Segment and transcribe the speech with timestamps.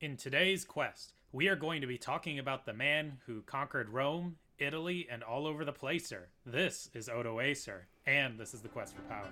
[0.00, 4.36] In today's quest, we are going to be talking about the man who conquered Rome,
[4.58, 6.30] Italy, and all over the placer.
[6.46, 9.28] This is Odoacer, and this is the quest for power.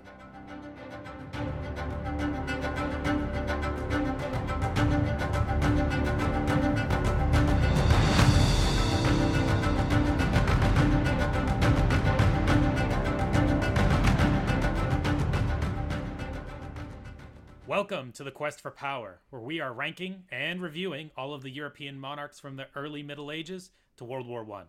[17.69, 21.51] Welcome to the Quest for Power, where we are ranking and reviewing all of the
[21.51, 24.65] European monarchs from the early Middle Ages to World War One.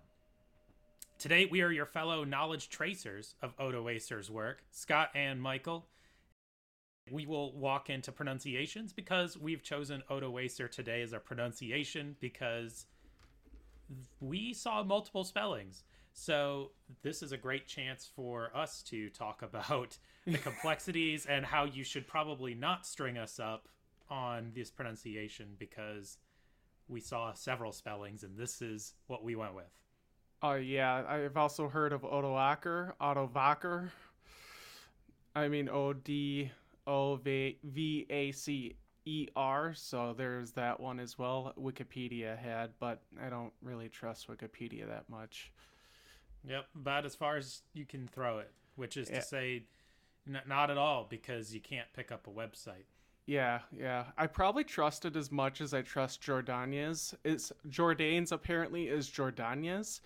[1.17, 5.85] Today, we are your fellow knowledge tracers of Odoacer's work, Scott and Michael.
[7.09, 12.86] We will walk into pronunciations because we've chosen Odoacer today as our pronunciation because
[14.20, 15.86] we saw multiple spellings.
[16.20, 19.98] So this is a great chance for us to talk about
[20.28, 23.70] the complexities and how you should probably not string us up
[24.09, 26.18] on this pronunciation because
[26.90, 29.72] we saw several spellings and this is what we went with.
[30.42, 32.95] Oh yeah, I've also heard of Otto Acker,
[35.33, 36.52] I mean O D
[36.86, 39.73] O V V A C E R.
[39.73, 41.54] So there's that one as well.
[41.58, 45.54] Wikipedia had, but I don't really trust Wikipedia that much.
[46.48, 49.20] Yep, about as far as you can throw it, which is Yeah.
[49.20, 49.64] to say,
[50.28, 52.86] n- not at all, because you can't pick up a website.
[53.26, 54.06] Yeah, yeah.
[54.18, 57.14] I probably trust it as much as I trust Jordania's.
[57.23, 60.02] It's Jordanes apparently is Jordania's,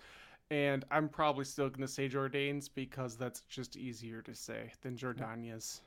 [0.50, 5.80] and I'm probably still gonna say Jordanes because that's just easier to say than Jordania's.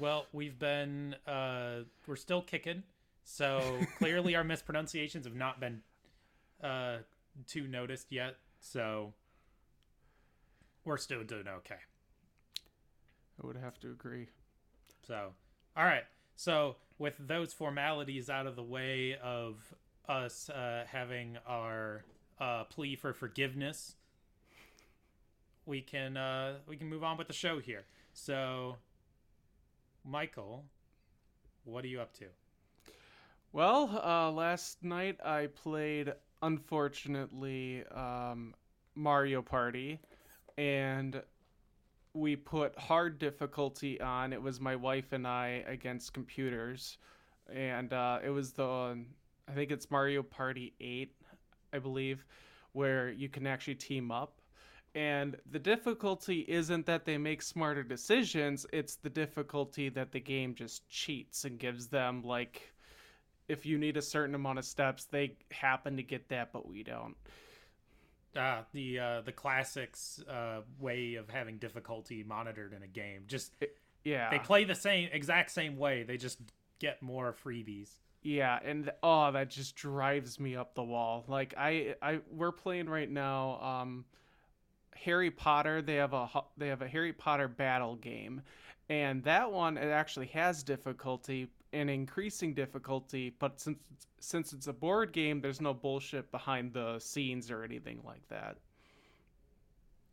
[0.00, 2.82] Well, we've been, uh, we're still kicking,
[3.22, 5.82] so clearly our mispronunciations have not been
[6.62, 6.98] uh,
[7.46, 8.36] too noticed yet.
[8.58, 9.12] So
[10.84, 11.76] we're still doing okay.
[13.42, 14.28] I would have to agree.
[15.06, 15.32] So,
[15.76, 16.04] all right.
[16.36, 19.74] So, with those formalities out of the way of
[20.08, 22.04] us uh, having our
[22.40, 23.96] uh, plea for forgiveness,
[25.66, 27.84] we can uh, we can move on with the show here.
[28.12, 28.76] So,
[30.04, 30.64] Michael,
[31.64, 32.26] what are you up to?
[33.52, 36.12] Well, uh, last night I played,
[36.42, 38.54] unfortunately, um,
[38.94, 40.00] Mario Party,
[40.58, 41.22] and
[42.12, 44.32] we put hard difficulty on.
[44.32, 46.98] It was my wife and I against computers,
[47.52, 48.98] and uh, it was the,
[49.48, 51.14] I think it's Mario Party 8,
[51.72, 52.24] I believe,
[52.72, 54.40] where you can actually team up.
[54.94, 60.54] And the difficulty isn't that they make smarter decisions, it's the difficulty that the game
[60.54, 62.72] just cheats and gives them, like,
[63.46, 66.82] if you need a certain amount of steps, they happen to get that, but we
[66.82, 67.16] don't.
[68.36, 73.24] Ah, the uh, the classics uh, way of having difficulty monitored in a game.
[73.26, 73.52] Just
[74.04, 74.30] Yeah.
[74.30, 76.04] they play the same exact same way.
[76.04, 76.38] They just
[76.78, 77.90] get more freebies.
[78.22, 81.24] Yeah, and oh, that just drives me up the wall.
[81.26, 83.60] Like I, I, we're playing right now.
[83.60, 84.04] Um,
[84.94, 85.80] Harry Potter.
[85.82, 88.42] They have a they have a Harry Potter battle game,
[88.88, 93.30] and that one it actually has difficulty and increasing difficulty.
[93.30, 97.62] But since it's- since it's a board game, there's no bullshit behind the scenes or
[97.62, 98.58] anything like that.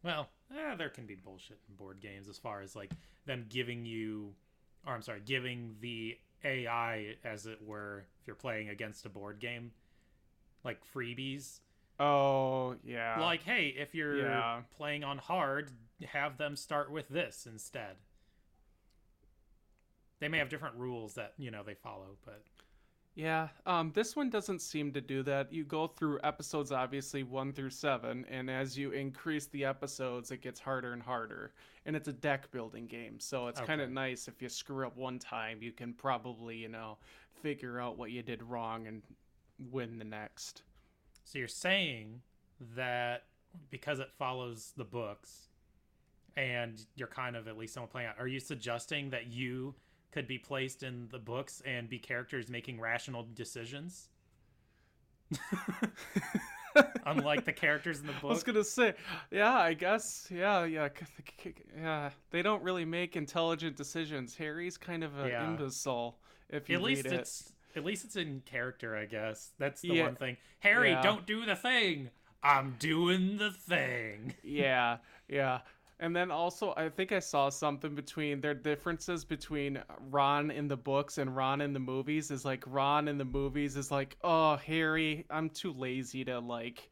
[0.04, 2.92] Well, eh, there can be bullshit in board games as far as like
[3.26, 4.34] them giving you,
[4.86, 9.40] or I'm sorry, giving the AI, as it were, if you're playing against a board
[9.40, 9.72] game,
[10.64, 11.60] like freebies.
[12.00, 13.20] Oh yeah.
[13.20, 14.62] Like, hey, if you're Yeah.
[14.72, 15.72] playing on hard,
[16.06, 17.98] have them start with this instead.
[20.20, 22.44] They may have different rules that you know they follow, but
[23.16, 25.52] Yeah, um, this one doesn't seem to do that.
[25.52, 30.42] You go through episodes, obviously, one through seven, and as you increase the episodes, it
[30.42, 31.54] gets harder and harder.
[31.86, 34.96] And it's a deck building game, so it's kind of nice if you screw up
[34.98, 36.98] one time, you can probably, you know,
[37.42, 39.02] figure out what you did wrong and
[39.72, 40.64] win the next.
[41.24, 42.22] So you're saying
[42.76, 43.24] that
[43.70, 45.50] because it follows the books
[46.36, 49.74] and you're kind of at least someone playing out, are you suggesting that you
[50.12, 54.10] could be placed in the books and be characters making rational decisions?
[57.06, 58.26] Unlike the characters in the book.
[58.26, 58.94] I was gonna say,
[59.32, 60.90] yeah, I guess, yeah, yeah,
[61.76, 62.12] yeah.
[62.30, 64.36] They don't really make intelligent decisions.
[64.36, 65.48] Harry's kind of an Yeah.
[65.48, 66.20] imbecile.
[66.50, 67.14] If you At least it.
[67.14, 69.52] it's at least it's in character, I guess.
[69.58, 70.04] That's the Yeah.
[70.04, 70.38] one thing.
[70.60, 71.02] Harry, Yeah.
[71.02, 72.10] don't do the thing.
[72.44, 74.36] I'm doing the thing.
[74.44, 74.98] yeah,
[75.28, 75.62] yeah.
[76.00, 80.78] And then also, I think I saw something between their differences between Ron in the
[80.78, 84.58] books and Ron in the movies is like Ron in the movies is like, oh
[84.58, 86.90] Harry, I'm too lazy to like.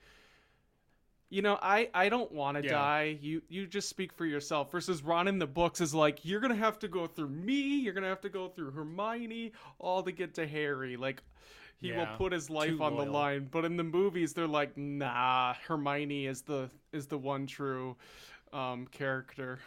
[1.29, 2.63] You know, I I don't want to Yeah.
[2.63, 3.17] die.
[3.19, 4.71] You you just speak for yourself.
[4.71, 7.79] Versus Ron in the books is like, you're gonna have to go through me.
[7.79, 10.95] You're gonna have to go through Hermione, all to get to Harry.
[10.97, 11.23] Like,
[11.77, 13.47] he Yeah, will put his life on the line.
[13.51, 17.97] But in the movies, they're like, nah, Hermione is the is the one true
[18.55, 19.59] um, character.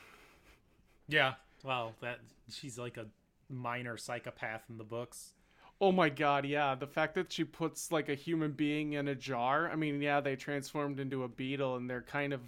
[1.09, 1.35] Yeah.
[1.65, 2.19] Well, that
[2.51, 3.07] she's like a
[3.51, 5.35] minor psychopath in the books.
[5.81, 6.75] Oh my god, yeah.
[6.75, 9.71] The fact that she puts like a human being in a jar.
[9.71, 12.41] I mean, yeah, they transformed into a beetle and they're kind of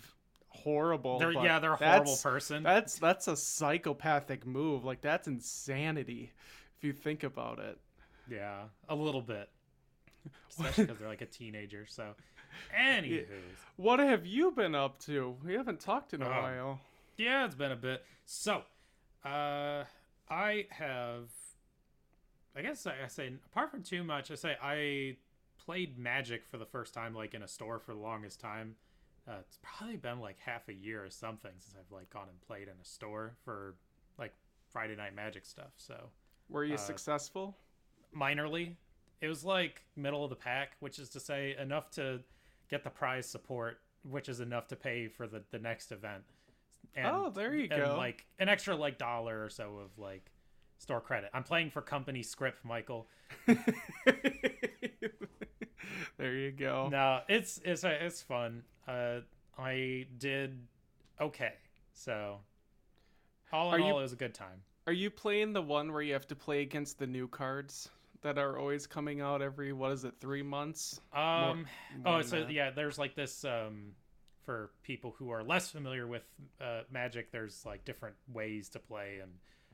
[0.49, 1.19] horrible.
[1.19, 2.63] They're yeah, they're a horrible person.
[2.63, 4.85] That's that's a psychopathic move.
[4.85, 6.33] Like that's insanity
[6.77, 7.79] if you think about it.
[8.29, 9.49] Yeah, a little bit.
[10.51, 11.87] Especially because they're like a teenager.
[11.89, 12.15] So,
[12.77, 13.27] anywho,
[13.77, 15.37] What have you been up to?
[15.45, 16.81] We haven't talked in a Um, while.
[17.17, 18.05] yeah, it's been a bit.
[18.27, 18.63] So,
[19.25, 19.85] uh,
[20.29, 21.31] I have.
[22.57, 25.17] I guess I, I say apart from too much, I say I
[25.65, 28.75] played Magic for the first time, like in a store for the longest time.
[29.29, 32.41] Uh, it's probably been like half a year or something since I've like gone and
[32.41, 33.77] played in a store for
[34.19, 34.35] like
[34.73, 35.73] Friday Night Magic stuff.
[35.77, 36.11] So
[36.49, 37.57] Were you uh, successful?
[38.17, 38.75] minorly.
[39.21, 42.21] It was like middle of the pack, which is to say enough to
[42.71, 46.23] get the prize support, which is enough to pay for the, the next event.
[46.95, 47.95] And, Oh, there you and go.
[47.97, 50.31] Like an extra like dollar or so of like
[50.79, 51.31] store credit.
[51.35, 53.07] I'm playing for company script, Michael.
[56.19, 56.89] there you go.
[56.91, 58.63] No, it's it's it's fun.
[58.89, 59.21] Uh,
[59.59, 60.59] I did
[61.21, 61.53] okay.
[61.93, 62.39] So
[63.53, 64.63] all in Are you- all, it was a good time.
[64.87, 67.89] Are you playing the one where you have to play against the new cards
[68.23, 71.01] that are always coming out every what is it, three months?
[71.15, 71.67] Um,
[72.05, 72.53] more oh, so that.
[72.53, 73.93] yeah, there's like this um,
[74.45, 76.23] for people who are less familiar with
[76.61, 77.31] uh, Magic.
[77.33, 79.33] There's like different ways to play, and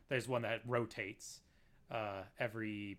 [0.09, 1.41] there's one that rotates
[1.91, 2.99] uh, every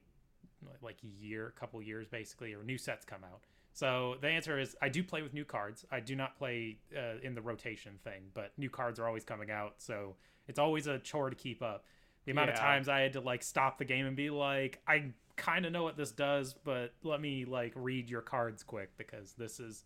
[0.82, 3.42] like year, couple years, basically, or new sets come out.
[3.74, 5.86] So the answer is I do play with new cards.
[5.92, 9.52] I do not play uh, in the rotation thing, but new cards are always coming
[9.52, 10.16] out, so
[10.48, 11.86] it's always a chore to keep up.
[12.26, 15.14] The amount of times I had to like stop the game and be like, I
[15.38, 19.34] kind of know what this does, but let me like read your cards quick because
[19.34, 19.86] this is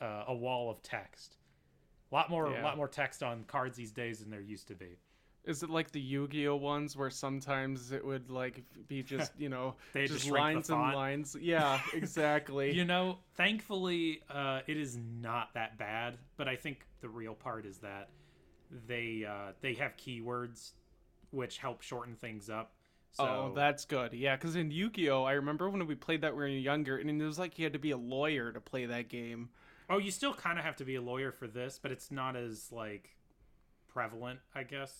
[0.00, 1.36] uh, a wall of text.
[2.12, 2.62] A lot more, Yeah.
[2.62, 4.98] a lot more text on cards these days than there used to be.
[5.44, 9.76] Is it like the Yu-Gi-Oh ones where sometimes it would like be just you know
[9.92, 11.36] They just just lines and lines?
[11.40, 12.72] Yeah, exactly.
[12.72, 16.18] You know, thankfully, uh, it is not that bad.
[16.36, 18.10] But I think the real part is that
[18.88, 20.72] they uh, they have keywords
[21.30, 22.72] which help shorten things up.
[23.16, 24.12] So Oh, that's good.
[24.12, 27.10] Yeah, because in Yu-Gi-Oh, I remember when we played that when we were younger, and
[27.10, 29.48] it was like you had to be a lawyer to play that game.
[29.88, 32.36] oh, you still kind of have to be a lawyer for this, but it's not
[32.36, 33.16] as like
[33.88, 34.92] prevalent, I guess.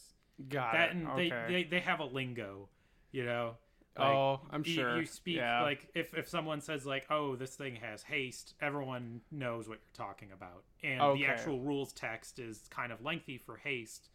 [0.49, 0.97] Got that it.
[0.97, 1.29] and okay.
[1.29, 2.69] they, they they have a lingo,
[3.13, 3.57] you know.
[3.99, 4.99] Like, oh, I'm you- sure.
[5.01, 5.63] you speak yeah.
[5.63, 10.07] like if if someone says like oh this thing has haste everyone knows what you're
[10.07, 11.23] talking about and Okay.
[11.23, 14.11] the actual rules text is kind of lengthy for haste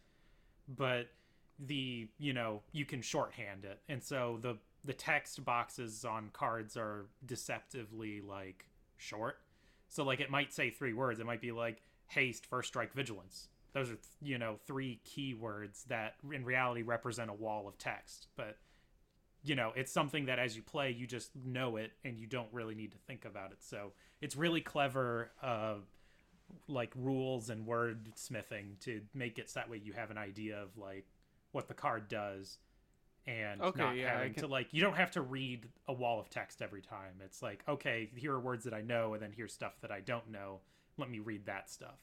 [0.68, 1.08] but
[1.58, 3.80] the you know you can shorthand it.
[3.88, 8.66] And so the the text boxes on cards are deceptively like
[8.96, 9.38] short.
[9.88, 11.20] So like it might say three words.
[11.20, 13.48] It might be like haste first strike vigilance.
[13.72, 18.28] Those are you know three keywords that in reality represent a wall of text.
[18.36, 18.58] But
[19.44, 22.48] you know it's something that as you play you just know it and you don't
[22.52, 23.58] really need to think about it.
[23.60, 25.76] So it's really clever uh
[26.68, 30.58] like rules and word smithing to make it so that way you have an idea
[30.58, 31.06] of like
[31.52, 32.58] what the card does
[33.26, 36.18] and Okay, not yeah, having can- to like you don't have to read a wall
[36.20, 37.20] of text every time.
[37.24, 40.00] It's like okay here are words that i know and then here's stuff that i
[40.00, 40.60] don't know.
[40.98, 41.98] Let me read that stuff.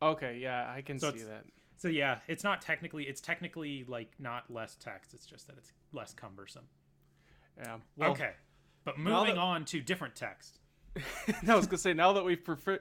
[0.00, 1.44] Okay, yeah, I can So see that.
[1.76, 5.12] so yeah it's not technically it's technically like not less text.
[5.14, 6.64] It's just that it's less cumbersome.
[7.58, 7.78] Yeah.
[7.96, 8.32] Well, okay
[8.84, 10.60] but moving that- on to different text.
[11.48, 12.80] I was gonna say now that we've prefer-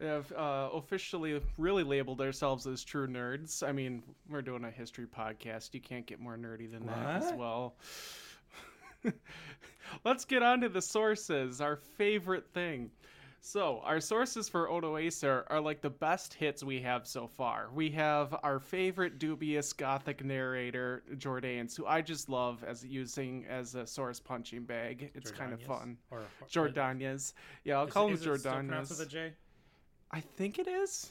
[0.00, 3.66] have uh, officially really labeled ourselves as true nerds.
[3.66, 5.74] I mean, we're doing a history podcast.
[5.74, 7.74] You can't get more nerdy than that as well.
[10.04, 11.60] Let's get on to the sources.
[11.60, 12.90] Our favorite thing.
[13.46, 17.68] So, our sources for Odoacer are like the best hits we have so far.
[17.74, 23.74] We have our favorite dubious gothic narrator, Jordanes, who I just love as using as
[23.74, 25.10] a source punching bag.
[25.14, 25.98] It's kind of fun.
[26.10, 27.34] or Jordanes.
[27.64, 28.30] Yeah, I'll Is call it- him is it
[28.88, 29.32] with a J?
[30.14, 31.10] I think it is.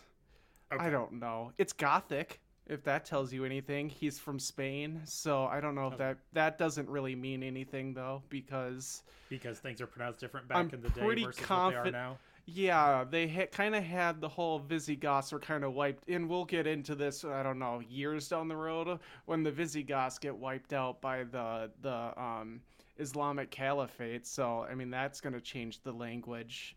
[0.72, 0.84] Okay.
[0.86, 1.52] I don't know.
[1.58, 3.90] It's Gothic, if that tells you anything.
[3.90, 6.04] He's from Spain, so I don't know if Okay.
[6.06, 10.70] that that doesn't really mean anything though, because because things are pronounced different back I'm
[10.72, 12.18] in the day versus confid- what they are now.
[12.46, 16.46] yeah, they ha- kind of had the whole Visigoths were kind of wiped, and we'll
[16.46, 17.24] get into this.
[17.26, 21.70] I don't know years down the road when the Visigoths get wiped out by the
[21.82, 22.62] the um,
[22.98, 24.26] Islamic Caliphate.
[24.26, 26.76] So I mean that's gonna change the language.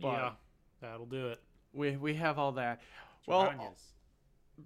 [0.00, 0.32] But- yeah,
[0.84, 1.40] that'll do it.
[1.72, 2.80] We we have all that.
[3.26, 3.74] Well,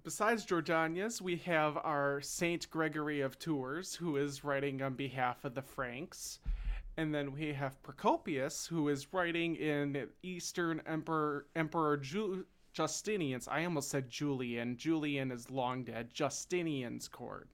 [0.03, 5.55] besides Jordanius, we have our Saint Gregory of Tours, who is writing on behalf of
[5.55, 6.39] the Franks.
[6.97, 13.47] And then we have Procopius, who is writing in Eastern Emperor Emperor Ju- Justinian's.
[13.47, 14.75] I almost said Julian.
[14.75, 16.13] Julian is long dead.
[16.13, 17.47] Justinian's court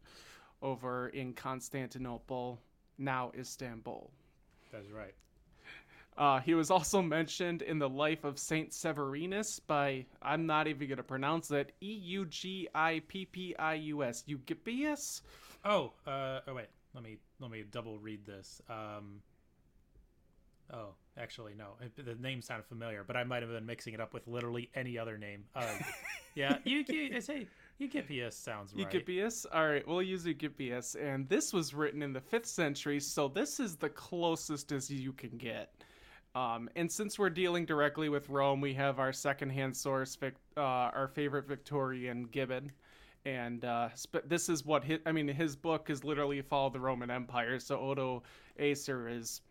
[0.63, 2.59] over in Constantinople,
[2.97, 4.09] now Istanbul.
[4.71, 5.13] That's right.
[6.17, 10.87] Uh, he was also mentioned in the life of Saint Severinus by I'm not even
[10.89, 11.73] gonna pronounce it.
[11.81, 14.23] E U G I P P I U S.
[14.27, 15.21] Eugippius.
[15.63, 16.67] Oh, uh, oh wait.
[16.93, 18.61] Let me let me double read this.
[18.69, 19.21] Um,
[20.73, 21.73] oh, actually no.
[21.81, 24.69] It, the name sounded familiar, but I might have been mixing it up with literally
[24.75, 25.43] any other name.
[25.53, 25.67] Uh,
[26.35, 27.47] yeah, you, you say
[27.81, 28.89] Eugippius sounds right.
[28.89, 29.45] Eugippius.
[29.53, 33.59] All right, we'll use Eugippius, and this was written in the fifth century, so this
[33.59, 35.73] is the closest as you can get.
[36.35, 40.61] Um, and since we're dealing directly with Rome, we have our secondhand source, Vic, uh,
[40.61, 42.71] our favorite Victorian Gibbon.
[43.23, 46.73] And uh, sp- this is what his, I mean, his book is literally Fall of
[46.73, 47.57] the Roman Empire.
[47.59, 48.23] So Odo
[48.59, 49.41] Acer is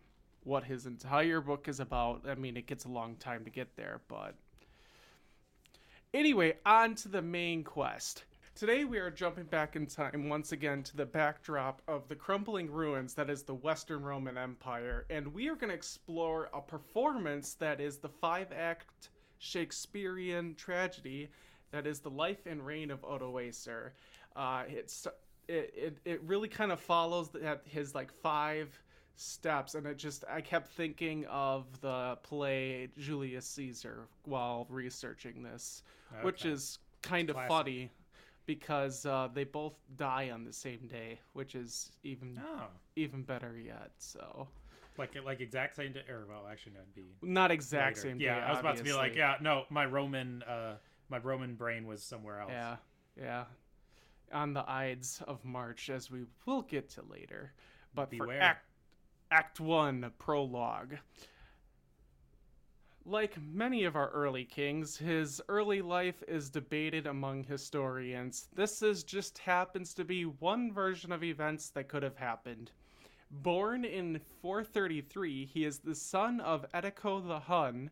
[0.43, 2.21] what his entire book is about.
[2.29, 4.35] I mean, it gets a long time to get there, but.
[6.13, 8.23] Anyway, on to the main quest.
[8.55, 12.71] Today we are jumping back in time once again to the backdrop of the crumbling
[12.71, 17.55] ruins that is the Western Roman Empire, and we are going to explore a performance
[17.55, 19.09] that is the five act
[19.39, 21.27] Shakespearean tragedy
[21.71, 23.89] that is the life and reign of Odoacer.
[24.37, 25.05] Uh, it's
[25.49, 28.81] it, it, it really kind of follows that his like five
[29.17, 35.83] steps and it just i kept thinking of the play julius caesar while researching this
[36.21, 37.49] which is kind of Classic.
[37.49, 37.91] funny
[38.45, 43.57] because uh, they both die on the same day, which is even Oh, even better
[43.57, 43.91] yet.
[43.97, 44.47] So
[44.97, 48.01] like like exact same day, or well, actually, no, it'd be not exact later.
[48.07, 48.41] same Yeah, day.
[48.45, 50.75] I was about to be like, yeah, no, my Roman, uh,
[51.09, 52.51] my Roman brain was somewhere else.
[52.51, 52.75] yeah,
[53.19, 53.43] yeah,
[54.33, 57.53] on the Ides of March, as we will get to later.
[57.93, 58.41] But for Beware.
[58.41, 58.65] Act
[59.31, 60.95] Act One prologue.
[63.07, 68.47] Like many of our early kings, his early life is debated among historians.
[68.55, 72.71] This is just happens to be one version of events that could have happened.
[73.29, 77.91] Born in 433, he is the son of Edico the Hun,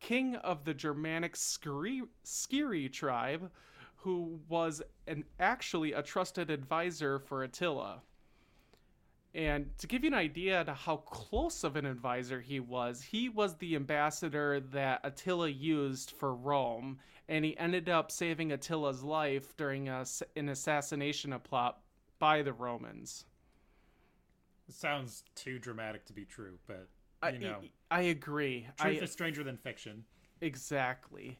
[0.00, 3.50] king of the Germanic Skiri tribe,
[3.96, 8.00] who was an actually a trusted advisor for Attila.
[9.34, 13.28] And to give you an idea to how close of an advisor he was, he
[13.28, 19.56] was the ambassador that Attila used for Rome, and he ended up saving Attila's life
[19.56, 20.04] during a,
[20.34, 21.80] an assassination plot
[22.18, 23.26] by the Romans.
[24.68, 26.88] It sounds too dramatic to be true, but
[27.22, 28.66] I, you know, I agree.
[28.78, 30.04] truth I, is stranger than fiction.
[30.40, 31.38] Exactly.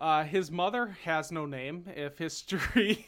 [0.00, 1.84] Uh, his mother has no name.
[1.94, 3.04] If history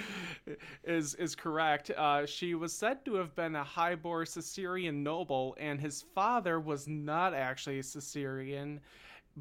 [0.84, 5.80] is is correct, uh, she was said to have been a highborn Caesarian noble, and
[5.80, 8.80] his father was not actually a Caesarean,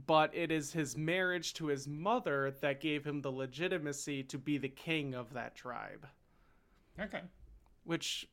[0.07, 4.57] but it is his marriage to his mother that gave him the legitimacy to be
[4.57, 6.07] the king of that tribe
[6.99, 7.21] Okay.
[7.83, 8.27] which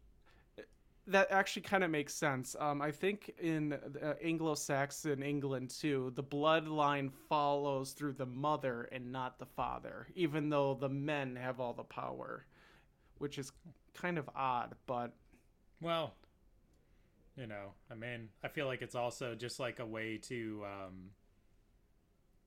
[1.10, 2.56] that actually kind of makes sense.
[2.58, 9.10] Um, I think in uh, Anglo-Saxon England too, the bloodline follows through the mother and
[9.10, 12.46] not the father, even though the men have all the power,
[13.18, 13.52] which is
[13.94, 14.74] kind of odd.
[14.86, 15.12] But
[15.80, 16.14] Well,
[17.36, 21.10] you know, I mean, I feel like it's also just like a way to um,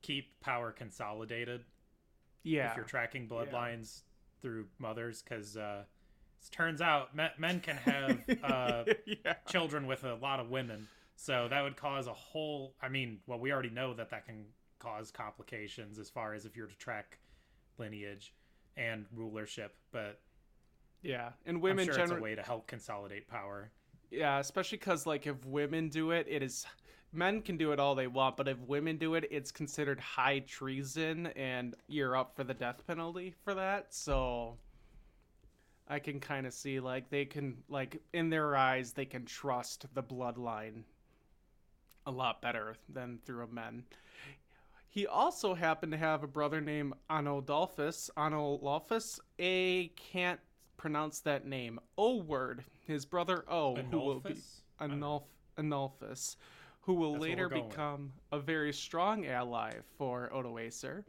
[0.02, 1.66] keep power consolidated
[2.44, 4.02] yeah, if you're tracking bloodlines
[4.42, 5.84] through mothers, because uh,
[6.50, 11.48] turns out men, men can have uh, yeah, children with a lot of women, so
[11.50, 12.74] that would cause a whole.
[12.82, 14.46] I mean, well, we already know that that can
[14.80, 17.20] cause complications as far as if you're to track
[17.78, 18.34] lineage
[18.78, 20.20] and rulership, but
[21.02, 23.72] yeah, and I'm women sure it's a way to help consolidate power.
[24.12, 26.66] yeah, especially because like if women do it, it is
[27.14, 30.40] men can do it all they want, but if women do it, it's considered high
[30.40, 33.94] treason, and you're up for the death penalty for that.
[33.94, 34.58] So
[35.88, 39.86] I can kind of see like they can like in their eyes they can trust
[39.94, 40.84] the bloodline
[42.06, 43.84] a lot better than through a men.
[44.90, 48.12] He also happened to have a brother named Anodolphus.
[48.16, 50.40] Anodolphus, A can't
[50.78, 51.80] pronounce that name.
[51.98, 52.64] O word.
[52.86, 54.62] His brother O, who will be Anulphus?
[54.80, 55.24] I don't know.
[55.58, 56.36] Anulf, Anulphus,
[56.82, 57.70] who will That's later we're with.
[57.70, 61.04] become a very strong ally for Odoacer.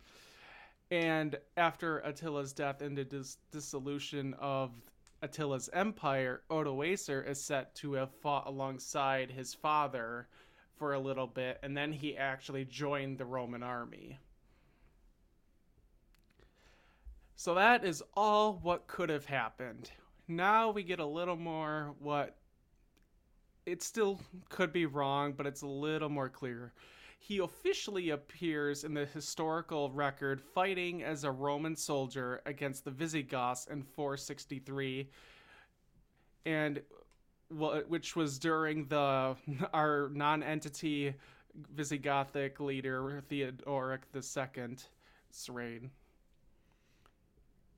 [0.90, 4.72] And after Attila's death and the dis- dissolution of
[5.22, 10.28] Attila's empire, Odoacer is set to have fought alongside his father
[10.76, 14.18] for a little bit, and then he actually joined the Roman army.
[17.36, 19.90] So that is all what could have happened.
[20.28, 22.36] Now we get a little more what
[23.66, 26.72] it still could be wrong, but it's a little more clear.
[27.18, 33.66] He officially appears in the historical record fighting as a Roman soldier against the Visigoths
[33.66, 35.08] in 463,
[36.44, 36.82] and
[37.50, 39.36] which was during the
[39.72, 41.14] our non-entity
[41.74, 44.88] Visigothic leader Theodoric II's
[45.48, 45.90] reign.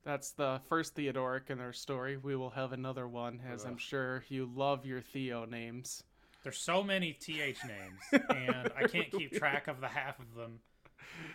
[0.03, 2.17] That's the first Theodoric in our story.
[2.17, 3.71] We will have another one, as Ugh.
[3.71, 6.03] I'm sure you love your Theo names.
[6.47, 10.59] There's so many th names, and I can't keep track of the half of them.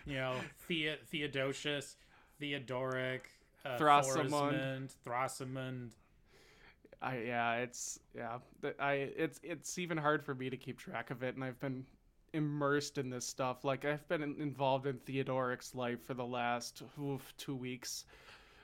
[0.07, 0.35] You know,
[0.67, 1.97] the- Theodosius,
[2.39, 3.29] Theodoric,
[3.63, 5.91] uh, Thrasimund, Thrasimund.
[6.99, 8.39] I yeah, it's yeah,
[8.79, 11.85] I it's it's even hard for me to keep track of it, and I've been
[12.33, 13.63] immersed in this stuff.
[13.63, 18.05] Like I've been involved in Theodoric's life for the last oof, two weeks,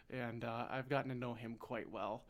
[0.10, 2.24] and uh, I've gotten to know him quite well.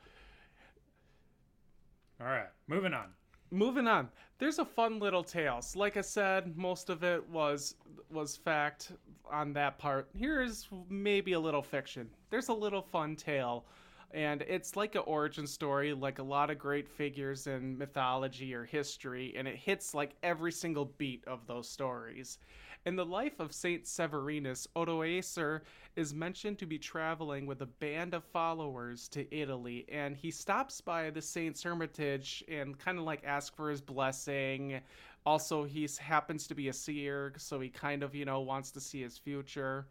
[2.19, 3.13] All right, moving on
[3.51, 4.09] moving on.
[4.37, 5.61] There's a fun little tale.
[5.61, 7.75] So like i said most of it was
[8.11, 8.93] was fact
[9.31, 10.09] on that part.
[10.15, 12.09] Here is maybe a little fiction.
[12.29, 13.65] There's a little fun tale
[14.11, 18.65] and it's like an origin story like a lot of great figures in mythology or
[18.65, 22.39] history and it hits like every single beat of those stories
[22.85, 25.61] in the life of Saint Severinus, Odoacer
[25.95, 30.79] is mentioned to be traveling with a band of followers to Italy, and he stops
[30.79, 34.79] by the saint's hermitage and kind of like asks for his blessing.
[35.25, 38.79] Also, he happens to be a seer, so he kind of, you know, wants to
[38.79, 39.85] see his future.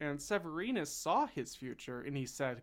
[0.00, 2.62] And Severinus saw his future, and he said,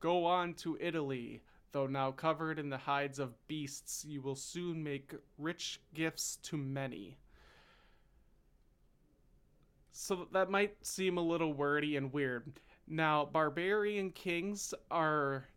[0.00, 1.42] Go on to Italy.
[1.72, 6.56] Though now covered in the hides of beasts, you will soon make rich gifts to
[6.56, 7.16] many.
[10.00, 12.52] So that might seem a little wordy and weird.
[12.86, 15.48] Now, barbarian kings are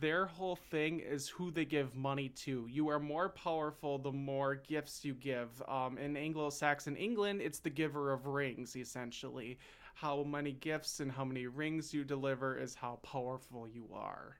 [0.00, 2.66] their whole thing is who they give money to.
[2.68, 5.62] You are more powerful the more gifts you give.
[5.68, 9.58] Um, in Anglo Saxon England, it's the giver of rings, essentially.
[9.94, 14.38] How many gifts and how many rings you deliver is how powerful you are.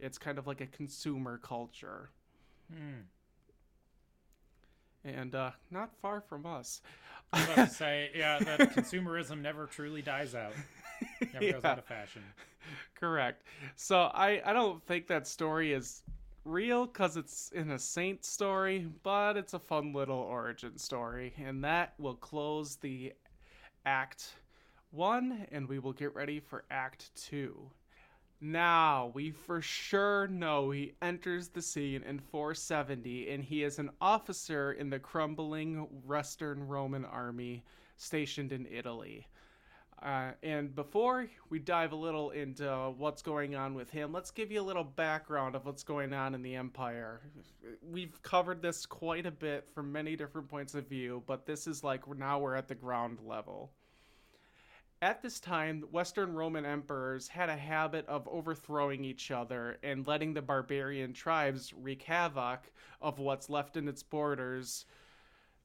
[0.00, 2.08] It's kind of like a consumer culture.
[2.72, 3.02] Hmm.
[5.04, 6.80] And uh, not far from us.
[7.32, 10.52] I was about to say, yeah, that consumerism never truly dies out.
[11.32, 11.52] Never yeah.
[11.52, 12.22] goes out of fashion.
[12.94, 13.42] Correct.
[13.76, 16.02] So I, I don't think that story is
[16.44, 21.34] real because it's in a saint story, but it's a fun little origin story.
[21.38, 23.12] And that will close the
[23.84, 24.34] act
[24.90, 27.70] one, and we will get ready for act two.
[28.40, 33.90] Now, we for sure know he enters the scene in 470 and he is an
[34.00, 37.64] officer in the crumbling Western Roman army
[37.96, 39.26] stationed in Italy.
[40.02, 44.52] Uh, and before we dive a little into what's going on with him, let's give
[44.52, 47.22] you a little background of what's going on in the Empire.
[47.82, 51.82] We've covered this quite a bit from many different points of view, but this is
[51.82, 53.72] like now we're at the ground level.
[55.06, 60.34] At this time, Western Roman emperors had a habit of overthrowing each other and letting
[60.34, 64.84] the barbarian tribes wreak havoc of what's left in its borders,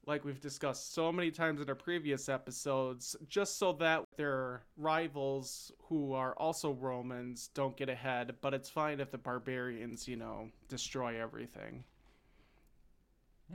[0.05, 5.71] like we've discussed so many times in our previous episodes, just so that their rivals,
[5.85, 8.35] who are also Romans, don't get ahead.
[8.41, 11.83] But it's fine if the barbarians, you know, destroy everything.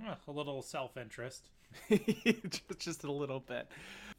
[0.04, 1.48] Eh, a little self interest.
[2.78, 3.68] just a little bit.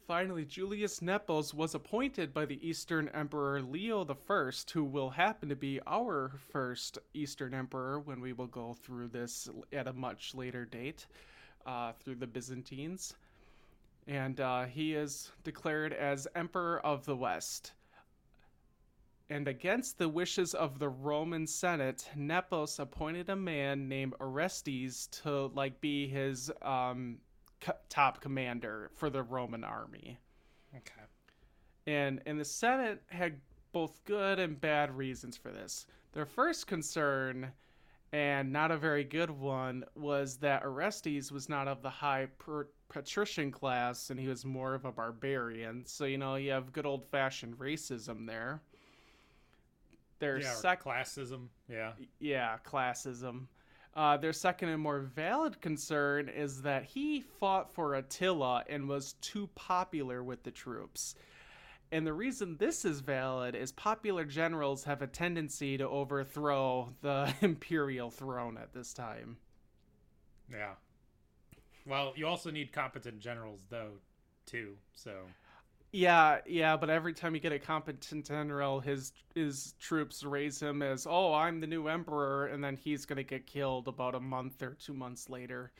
[0.08, 5.54] Finally, Julius Nepos was appointed by the Eastern Emperor Leo I, who will happen to
[5.54, 10.64] be our first Eastern Emperor when we will go through this at a much later
[10.64, 11.04] date
[11.66, 13.16] uh, through the Byzantines.
[14.06, 17.72] And uh, he is declared as Emperor of the West.
[19.28, 25.48] And against the wishes of the Roman Senate, Nepos appointed a man named Orestes to
[25.48, 27.18] like be his um,
[27.60, 30.18] co- top commander for the Roman army.
[30.74, 31.02] Okay.
[31.86, 33.40] And and the Senate had
[33.72, 35.86] both good and bad reasons for this.
[36.12, 37.52] Their first concern,
[38.12, 42.68] and not a very good one, was that Orestes was not of the high per-
[42.88, 45.84] patrician class and he was more of a barbarian.
[45.86, 48.62] So, you know, you have good old fashioned racism there.
[50.18, 51.48] There's yeah, sec- classism.
[51.68, 51.92] Yeah.
[52.18, 53.46] Yeah, classism.
[53.98, 59.14] Uh, their second and more valid concern is that he fought for Attila and was
[59.14, 61.16] too popular with the troops.
[61.90, 67.34] And the reason this is valid is popular generals have a tendency to overthrow the
[67.40, 69.36] imperial throne at this time.
[70.48, 70.74] Yeah.
[71.84, 73.94] Well, you also need competent generals, though,
[74.46, 74.76] too.
[74.94, 75.10] So.
[75.90, 80.82] Yeah, yeah, but every time you get a competent general, his his troops raise him
[80.82, 84.62] as, "Oh, I'm the new emperor," and then he's gonna get killed about a month
[84.62, 85.72] or two months later.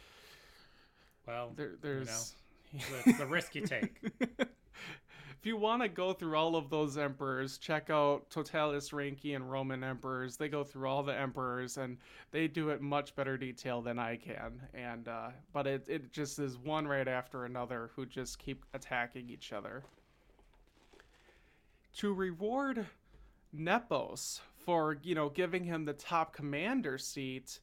[1.27, 2.35] Well, There, there's
[2.73, 4.01] the, the risk you take.
[4.31, 9.85] if you want to go through all of those emperors, check out Totalis Rankian Roman
[9.85, 10.39] emperors.
[10.39, 11.99] They go through all the emperors, and
[12.31, 14.63] they do it much better detail than I can.
[14.73, 19.29] And uh, but it it just is one right after another who just keep attacking
[19.29, 19.85] each other.
[21.97, 22.87] To reward
[23.53, 27.61] Nepos for you know giving him the top commander seat,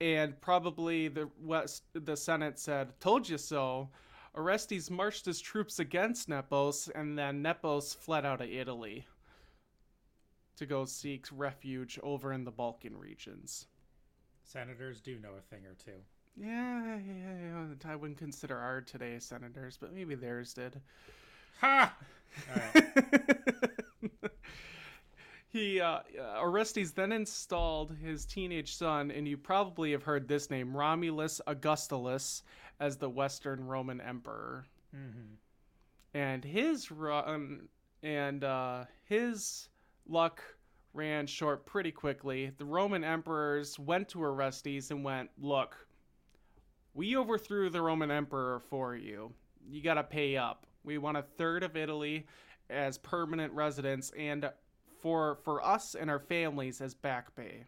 [0.00, 3.90] and probably the West the Senate said, "Told you so."
[4.36, 9.06] Orestes marched his troops against Nepos, and then Nepos fled out of Italy
[10.56, 13.68] to go seek refuge over in the Balkan regions.
[14.42, 16.02] Senators do know a thing or two.
[16.36, 20.80] Yeah, yeah, yeah, I wouldn't consider our today senators, but maybe theirs did.
[21.60, 21.96] Ha!
[22.54, 22.84] Right.
[25.48, 26.00] he uh,
[26.40, 32.42] Orestes then installed his teenage son, and you probably have heard this name, Romulus Augustulus,
[32.80, 34.66] as the Western Roman Emperor.
[34.92, 35.34] hmm
[36.14, 37.68] and his run
[38.02, 39.68] and uh, his
[40.08, 40.42] luck
[40.92, 42.50] ran short pretty quickly.
[42.56, 45.76] The Roman emperors went to Orestes and went, "Look,
[46.94, 49.32] we overthrew the Roman emperor for you.
[49.68, 50.66] You got to pay up.
[50.84, 52.26] We want a third of Italy
[52.70, 54.50] as permanent residents and
[55.00, 57.64] for for us and our families as back bay.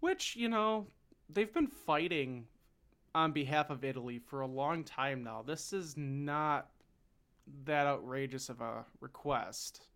[0.00, 0.86] Which you know
[1.28, 2.46] they've been fighting
[3.14, 5.42] on behalf of Italy for a long time now.
[5.42, 6.68] This is not
[7.64, 9.86] that outrageous of a request.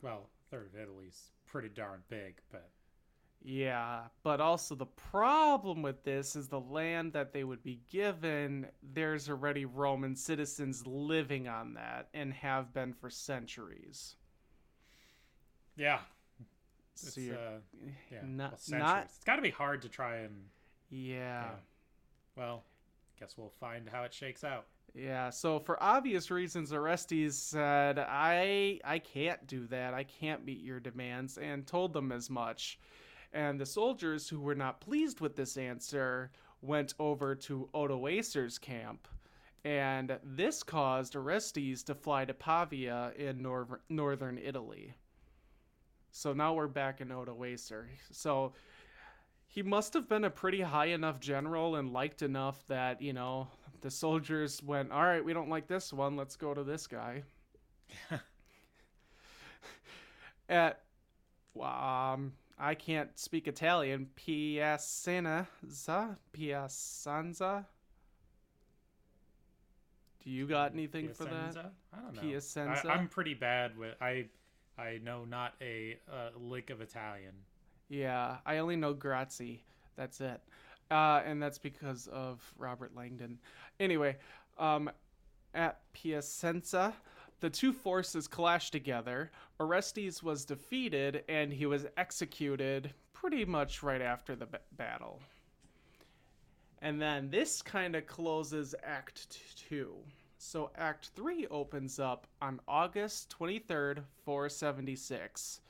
[0.00, 2.70] Well, third of Italy's pretty darn big, but
[3.44, 8.66] Yeah, but also the problem with this is the land that they would be given,
[8.94, 14.14] there's already Roman citizens living on that and have been for centuries.
[15.76, 15.98] yeah,
[16.94, 17.58] it's So uh,
[18.12, 20.44] yeah, not- well, not- It's got to be hard to try and.
[20.90, 21.42] yeah.
[21.44, 21.50] Yeah.
[22.36, 22.62] Well,
[23.18, 24.66] guess we'll find how it shakes out.
[24.94, 29.94] Yeah, so for obvious reasons, Orestes said, I I can't do that.
[29.94, 32.78] I can't meet your demands, and told them as much.
[33.32, 39.08] And the soldiers who were not pleased with this answer went over to Odoacer's camp.
[39.64, 44.94] And this caused Orestes to fly to Pavia in nor- northern Italy.
[46.10, 47.86] So now we're back in Odoacer.
[48.10, 48.52] So
[49.46, 53.48] he must have been a pretty high enough general and liked enough that, you know,
[53.82, 56.16] the soldiers went, all right, we don't like this one.
[56.16, 57.22] Let's go to this guy.
[60.48, 60.82] At,
[61.60, 64.08] um, I can't speak Italian.
[64.16, 65.46] Piacenza?
[66.32, 67.66] Piacenza?
[70.22, 71.54] Do you got anything for that?
[71.54, 71.70] Piacenza?
[71.92, 72.22] I don't know.
[72.22, 72.88] Piacenza?
[72.88, 74.26] I, I'm pretty bad with I.
[74.78, 77.34] I know not a uh, lick of Italian.
[77.88, 79.62] Yeah, I only know Grazie.
[79.96, 80.40] That's it.
[80.90, 83.38] Uh, and that's because of Robert Langdon.
[83.78, 84.16] Anyway,
[84.58, 84.90] um,
[85.54, 86.94] at Piacenza,
[87.42, 89.30] the two forces clashed together.
[89.60, 95.20] Orestes was defeated and he was executed pretty much right after the b- battle.
[96.80, 99.92] And then this kind of closes Act 2.
[100.38, 105.60] So Act 3 opens up on August 23rd, 476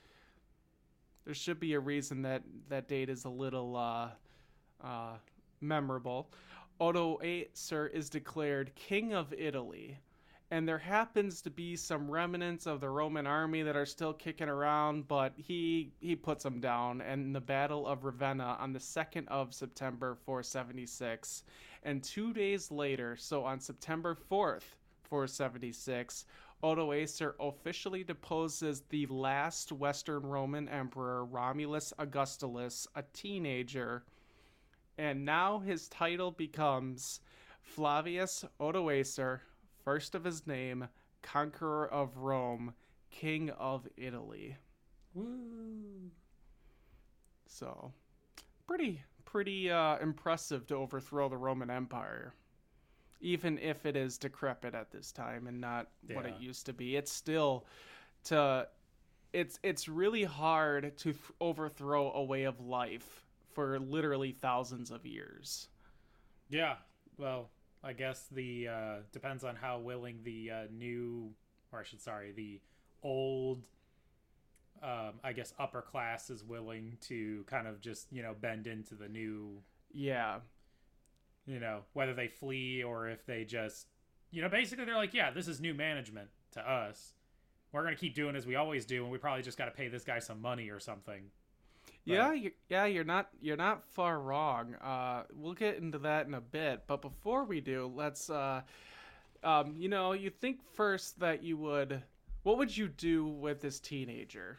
[1.25, 4.09] there should be a reason that that date is a little uh,
[4.83, 5.15] uh,
[5.61, 6.31] memorable.
[6.81, 9.99] Odoacer is declared king of Italy,
[10.53, 14.51] and there happens to be some remnants of the Roman army that are still kicking
[14.51, 17.01] around, but he he puts them down.
[17.01, 21.45] In the Battle of Ravenna on the second of September, 476,
[21.85, 26.27] and two days later, so on September 4th, 476.
[26.63, 34.03] Odoacer officially deposes the last Western Roman emperor, Romulus Augustulus, a teenager,
[34.99, 37.21] and now his title becomes
[37.63, 39.41] Flavius Odoacer,
[39.85, 40.89] first of his name,
[41.23, 42.75] conqueror of Rome,
[43.11, 44.57] king of Italy.
[45.15, 46.11] Woo!
[47.47, 47.93] So,
[48.67, 52.35] pretty pretty uh, impressive to overthrow the Roman Empire.
[53.21, 56.97] Even if it is decrepit at this time and not what it used to be,
[56.97, 57.65] it's still
[58.25, 58.67] to
[59.33, 65.07] it's it's really hard to th- overthrow a way of life for literally thousands of
[65.07, 65.69] years.
[66.51, 66.75] Yeah.
[67.17, 67.51] Well,
[67.85, 71.31] I guess the uh, depends on how willing the uh, new,
[71.73, 72.61] or I should sorry, the
[73.03, 73.67] old.
[74.83, 78.95] Um, I guess upper class is willing to kind of just you know bend into
[78.97, 80.41] the new Yeah.
[81.47, 83.87] you know whether they flee or if they just
[84.33, 87.13] you know, basically they're like, yeah, this is new management to us.
[87.71, 89.89] We're gonna keep doing as we always do, and we probably just got to pay
[89.89, 91.25] this guy some money or something.
[92.05, 94.75] Yeah, you, yeah, you're not you're not far wrong.
[94.77, 98.63] Uh, we'll get into that in a bit, but before we do, let's uh,
[99.45, 102.03] um, you know, you think first that you would,
[102.45, 104.59] what would you do with this teenager,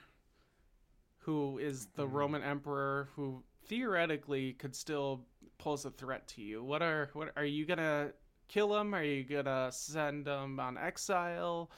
[1.19, 2.07] who is the Hmm.
[2.07, 5.25] Roman emperor, who theoretically could still
[5.57, 6.63] pose a threat to you?
[6.63, 8.11] What are what are you gonna
[8.47, 8.93] kill him?
[8.93, 11.71] Are you gonna send him on exile?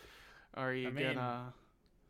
[0.56, 1.54] Are you I mean, gonna?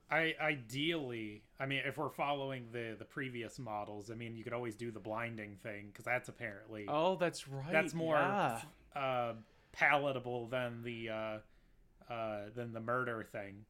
[0.10, 4.54] I ideally, I mean, if we're following the the previous models, I mean, you could
[4.54, 7.72] always do the blinding thing because that's apparently Oh, that's right.
[7.72, 8.62] that's more yeah.
[8.96, 9.34] uh,
[9.72, 13.66] palatable than the uh, uh, than the murder thing.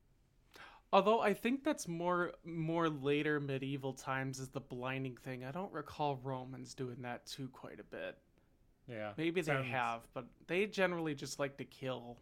[0.92, 5.46] Although I think that's more more later medieval times is the blinding thing.
[5.46, 8.18] I don't recall Romans doing that too quite a bit.
[8.88, 12.18] Yeah, Maybe they have, but they generally just like to kill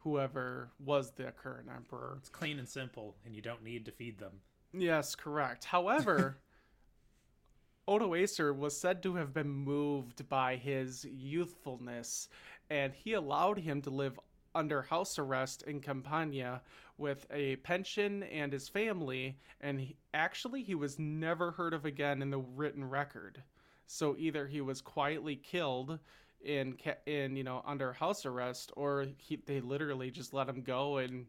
[0.00, 2.16] whoever was the current emperor.
[2.18, 4.40] It's clean and simple, and you don't need to feed them.
[4.72, 5.64] Yes, correct.
[5.64, 6.38] However,
[7.88, 12.28] Odoacer was said to have been moved by his youthfulness,
[12.68, 14.18] and he allowed him to live
[14.54, 16.62] under house arrest in Campania
[16.98, 22.22] with a pension and his family, and he, actually he was never heard of again
[22.22, 23.42] in the written record.
[23.86, 25.98] So either he was quietly killed
[26.44, 26.76] in
[27.06, 31.26] in you know under house arrest, or he, they literally just let him go, and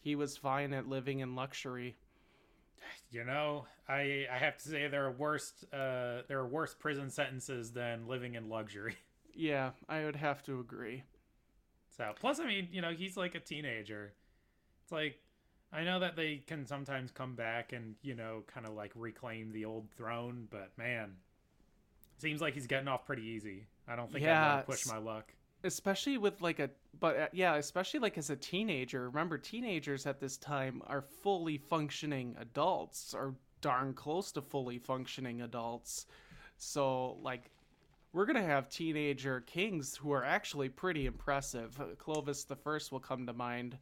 [0.00, 1.96] he was fine at living in luxury.
[3.10, 7.10] You know, I I have to say there are worse uh, there are worse prison
[7.10, 8.96] sentences than living in luxury.
[9.38, 11.02] Yeah, I would have to agree.
[11.94, 14.14] So plus, I mean, you know, he's like a teenager.
[14.82, 15.18] It's like
[15.72, 19.52] I know that they can sometimes come back and you know kind of like reclaim
[19.52, 21.16] the old throne, but man,
[22.18, 23.66] seems like he's getting off pretty easy.
[23.88, 25.32] I don't think Yeah, want to push my luck.
[25.64, 29.08] Especially with like a but uh, yeah, especially like as a teenager.
[29.08, 35.42] Remember teenagers at this time are fully functioning adults or darn close to fully functioning
[35.42, 36.06] adults.
[36.56, 37.50] So like
[38.12, 41.78] we're going to have teenager kings who are actually pretty impressive.
[41.98, 43.76] Clovis the First will come to mind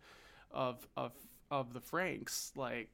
[0.50, 1.12] of of
[1.50, 2.90] of the Franks like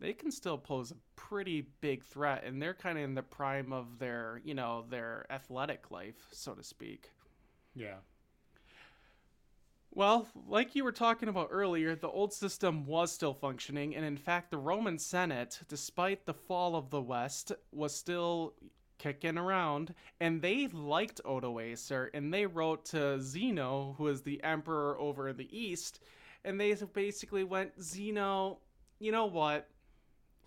[0.00, 3.72] they can still pose a pretty big threat and they're kind of in the prime
[3.72, 7.10] of their, you know, their athletic life, so to speak.
[7.74, 7.98] Yeah,
[9.90, 14.16] Well, like you were talking about earlier, the old system was still functioning, and in
[14.16, 18.54] fact, the Roman Senate, despite the fall of the West, was still
[18.98, 24.98] kicking around, and they liked Odoacer, and they wrote to Zeno, who is the emperor
[25.00, 26.00] over in the East,
[26.44, 28.58] and they basically went, Zeno,
[28.98, 29.68] you know what?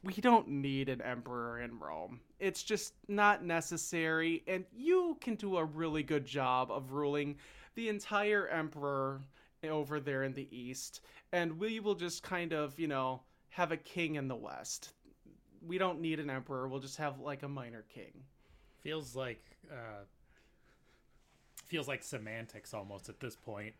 [0.03, 2.21] We don't need an emperor in Rome.
[2.39, 7.37] It's just not necessary, and you can do a really good job of ruling
[7.75, 9.21] the entire emperor
[9.69, 13.77] over there in the east and we will just kind of you know have a
[13.77, 14.93] king in the west
[15.65, 18.11] we don't need an emperor we'll just have like a minor king
[18.81, 20.03] feels like uh,
[21.65, 23.73] feels like semantics almost at this point.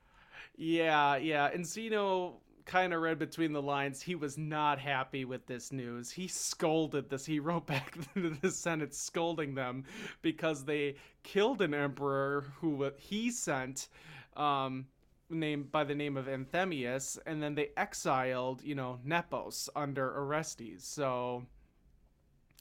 [0.55, 5.45] yeah yeah and zeno kind of read between the lines he was not happy with
[5.47, 9.84] this news he scolded this he wrote back to the senate scolding them
[10.21, 13.88] because they killed an emperor who he sent
[14.36, 14.86] um
[15.32, 20.84] named by the name of Anthemius, and then they exiled, you know, Nepos under Orestes.
[20.84, 21.45] So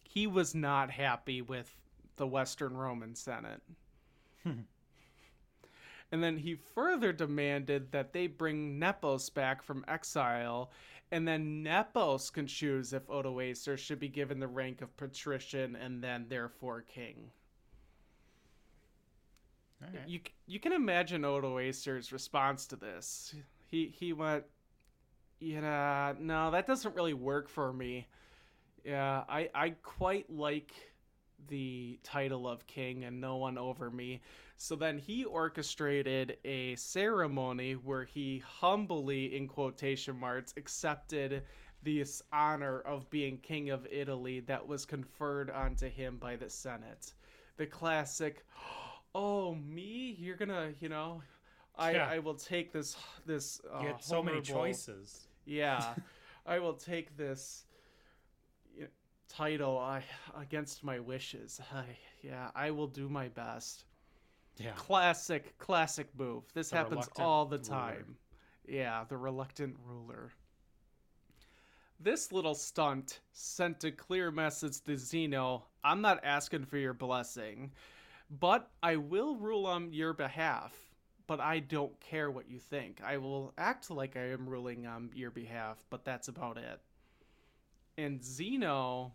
[0.05, 1.75] he was not happy with
[2.17, 3.63] the Western Roman Senate.
[6.13, 10.71] and then he further demanded that they bring Nepos back from exile,
[11.13, 16.03] and then Nepos can choose if Odoacer should be given the rank of patrician and
[16.03, 17.31] then therefore king.
[19.81, 20.07] Right.
[20.07, 23.35] You you can imagine Odoacer's response to this.
[23.67, 24.45] He he went,
[25.39, 28.07] yeah, no, that doesn't really work for me.
[28.85, 30.73] Yeah, I I quite like
[31.49, 34.21] the title of king and no one over me.
[34.63, 41.45] So then he orchestrated a ceremony where he humbly, in quotation marks, accepted
[41.83, 47.15] this honor of being king of Italy that was conferred onto him by the Senate.
[47.57, 48.45] The classic,
[49.15, 51.23] oh me, you're gonna, you know,
[51.75, 52.11] I Yeah.
[52.11, 53.63] I will take this this.
[53.65, 55.27] Uh, You had so many choices.
[55.47, 55.95] yeah,
[56.45, 57.65] I will take this
[59.27, 60.05] title I,
[60.37, 61.63] against my wishes.
[61.73, 61.85] I,
[62.21, 63.87] yeah, I will do my best.
[64.61, 64.73] Yeah.
[64.77, 66.45] Classic, classic move.
[66.55, 67.69] This The happens all the ruler.
[67.69, 68.19] time.
[68.67, 70.33] Yeah, the reluctant ruler.
[71.99, 77.73] This little stunt sent a clear message to Zeno I'm not asking for your blessing,
[78.31, 80.75] but I will rule on your behalf.
[81.27, 83.01] but I don't care what you think.
[83.05, 86.81] I will act like I am ruling on your behalf, but that's about it.
[87.97, 89.15] And Zeno,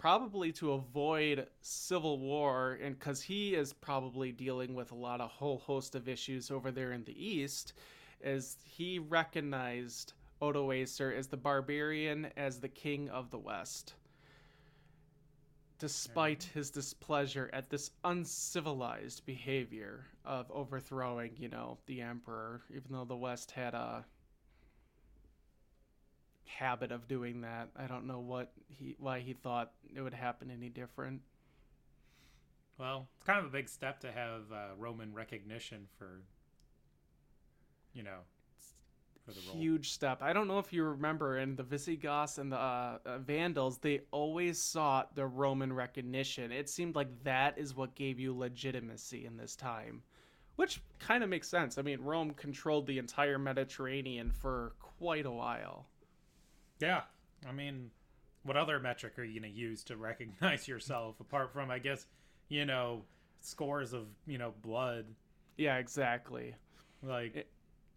[0.00, 5.30] probably to avoid civil war, and because he is probably dealing with a lot of
[5.30, 7.74] whole host of issues over there in the east,
[8.22, 13.94] is he recognized Odoacer as the barbarian, as the king of the west
[15.80, 16.58] despite mm-hmm.
[16.58, 23.16] his displeasure at this uncivilized behavior of overthrowing, you know, the emperor, even though the
[23.16, 24.04] West had a
[26.58, 27.68] habit of doing that.
[27.76, 31.20] I don't know what he why he thought it would happen any different.
[32.78, 36.22] Well, it's kind of a big step to have uh, Roman recognition for,
[37.92, 38.20] you know,
[39.26, 39.56] for the role.
[39.56, 40.22] Huge step.
[40.22, 44.00] I don't know if you remember in the Visigoths and the uh, uh, Vandals, they
[44.12, 46.52] always sought the Roman recognition.
[46.52, 50.02] It seemed like that is what gave you legitimacy in this time,
[50.56, 51.76] which kind of makes sense.
[51.76, 55.86] I mean, Rome controlled the entire Mediterranean for quite a while.
[56.80, 57.02] Yeah.
[57.48, 57.90] I mean,
[58.42, 62.06] what other metric are you going to use to recognize yourself apart from, I guess,
[62.48, 63.02] you know,
[63.40, 65.06] scores of, you know, blood?
[65.56, 66.54] Yeah, exactly.
[67.02, 67.48] Like, it,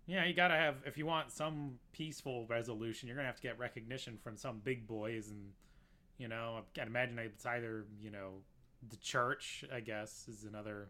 [0.05, 3.57] yeah, you gotta have if you want some peaceful resolution, you're gonna have to get
[3.57, 5.51] recognition from some big boys, and
[6.17, 8.41] you know, I can imagine it's either you know
[8.89, 10.89] the church, I guess, is another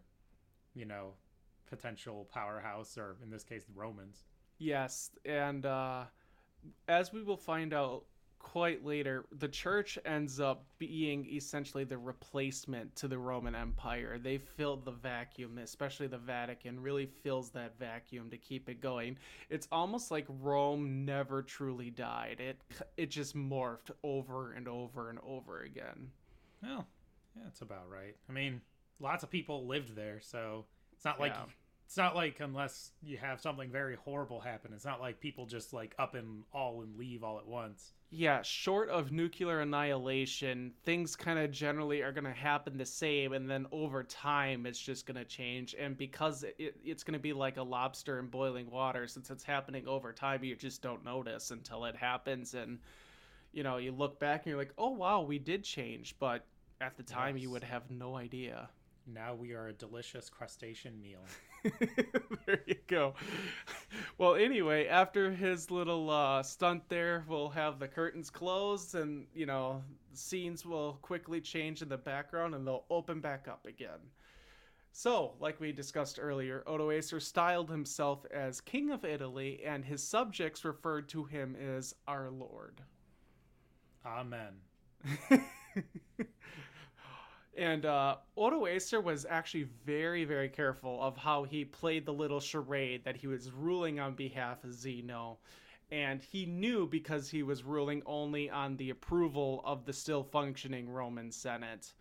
[0.74, 1.12] you know
[1.70, 4.24] potential powerhouse, or in this case, the Romans.
[4.58, 6.04] Yes, and uh,
[6.88, 8.04] as we will find out
[8.38, 14.18] quite later, the church ends up being essentially the replacement to the Roman Empire.
[14.18, 19.16] They filled the vacuum, especially the Vatican really fills that vacuum to keep it going.
[19.48, 22.38] It's almost like Rome never truly died.
[22.38, 22.60] It
[22.96, 26.10] it just morphed over and over and over again.
[26.62, 26.86] Well,
[27.34, 28.14] yeah, that's about right.
[28.28, 28.60] I mean,
[29.00, 31.46] lots of people lived there, so it's not like yeah.
[31.86, 34.72] It's not like unless you have something very horrible happen.
[34.74, 38.42] It's not like people just like up and all and leave all at once yeah,
[38.42, 43.50] short of nuclear annihilation, things kind of generally are going to happen the same, and
[43.50, 45.74] then over time, it's just going to change.
[45.78, 49.42] And because it, it's going to be like a lobster in boiling water, since it's
[49.42, 52.54] happening over time, you just don't notice until it happens.
[52.54, 52.78] And,
[53.52, 56.14] you know, you look back and you're like, oh, wow, we did change.
[56.20, 56.46] But
[56.80, 57.42] at the time, yes.
[57.42, 58.68] you would have no idea.
[59.12, 61.20] Now we are a delicious crustacean meal.
[62.46, 63.14] there you go.
[64.18, 69.46] Well, anyway, after his little uh, stunt there, we'll have the curtains closed and, you
[69.46, 74.00] know, scenes will quickly change in the background and they'll open back up again.
[74.92, 80.64] So, like we discussed earlier, Odoacer styled himself as King of Italy and his subjects
[80.64, 82.80] referred to him as our Lord.
[84.06, 84.54] Amen.
[87.56, 93.04] And uh, Odoacer was actually very, very careful of how he played the little charade
[93.04, 95.38] that he was ruling on behalf of Zeno.
[95.92, 100.88] And he knew because he was ruling only on the approval of the still functioning
[100.88, 101.92] Roman Senate.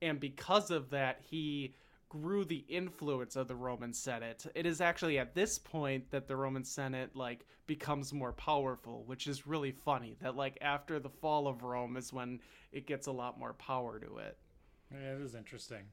[0.00, 1.74] And because of that, he
[2.08, 4.44] grew the influence of the Roman Senate.
[4.54, 9.26] It is actually at this point that the Roman Senate like becomes more powerful, which
[9.28, 10.16] is really funny.
[10.20, 12.40] That like after the fall of Rome is when
[12.72, 14.36] it gets a lot more power to it.
[14.92, 15.84] Yeah, it is interesting.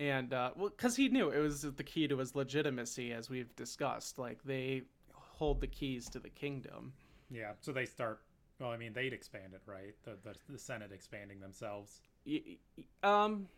[0.00, 3.54] And uh, well, because he knew it was the key to his legitimacy, as we've
[3.56, 4.18] discussed.
[4.18, 4.82] Like they
[5.12, 6.92] hold the keys to the kingdom.
[7.30, 8.20] Yeah, so they start.
[8.60, 9.94] Well, I mean, they'd expand it, right?
[10.04, 12.00] The the, the Senate expanding themselves.
[13.02, 13.48] Um,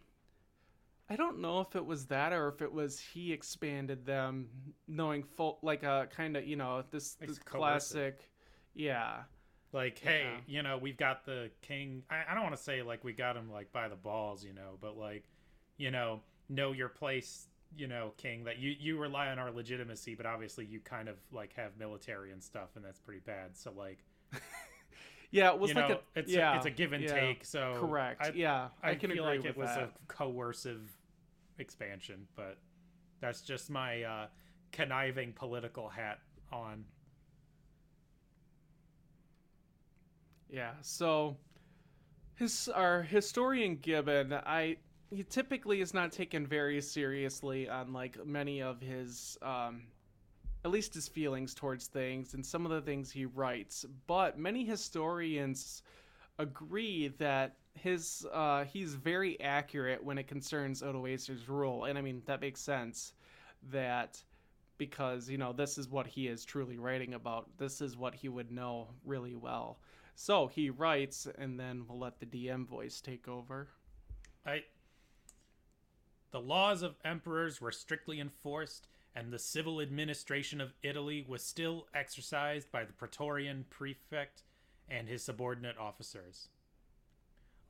[1.10, 4.48] I don't know if it was that or if it was he expanded them,
[4.88, 8.30] knowing full like a kind of you know this, this classic,
[8.74, 9.22] yeah
[9.72, 10.40] like hey yeah.
[10.46, 12.02] you know we've got the king.
[12.10, 14.52] I, I don't want to say like we got him like by the balls you
[14.52, 15.24] know but like
[15.76, 20.14] you know know your place you know king that you you rely on our legitimacy
[20.14, 23.56] but obviously you kind of like have military and stuff and that's pretty bad.
[23.56, 23.98] So like
[25.30, 27.44] yeah it was like know, a it's yeah, a, it's a give and yeah, take
[27.44, 28.22] so correct.
[28.26, 29.82] I, yeah i, I can feel agree like with it was that.
[29.84, 30.90] a coercive
[31.58, 32.58] expansion but
[33.20, 34.26] that's just my uh
[34.72, 36.18] conniving political hat
[36.52, 36.84] on
[40.50, 40.72] Yeah.
[40.82, 41.36] So
[42.36, 44.76] his our historian Gibbon, I
[45.10, 49.82] he typically is not taken very seriously on like many of his um
[50.64, 54.64] at least his feelings towards things and some of the things he writes, but many
[54.64, 55.82] historians
[56.38, 62.22] agree that his uh, he's very accurate when it concerns Odoacer's rule, and I mean
[62.26, 63.12] that makes sense.
[63.70, 64.22] That
[64.80, 67.50] because you know this is what he is truly writing about.
[67.58, 69.78] This is what he would know really well.
[70.14, 73.68] So he writes, and then we'll let the DM voice take over.
[74.46, 74.62] I
[76.32, 81.86] The laws of emperors were strictly enforced, and the civil administration of Italy was still
[81.94, 84.44] exercised by the Praetorian prefect
[84.88, 86.48] and his subordinate officers.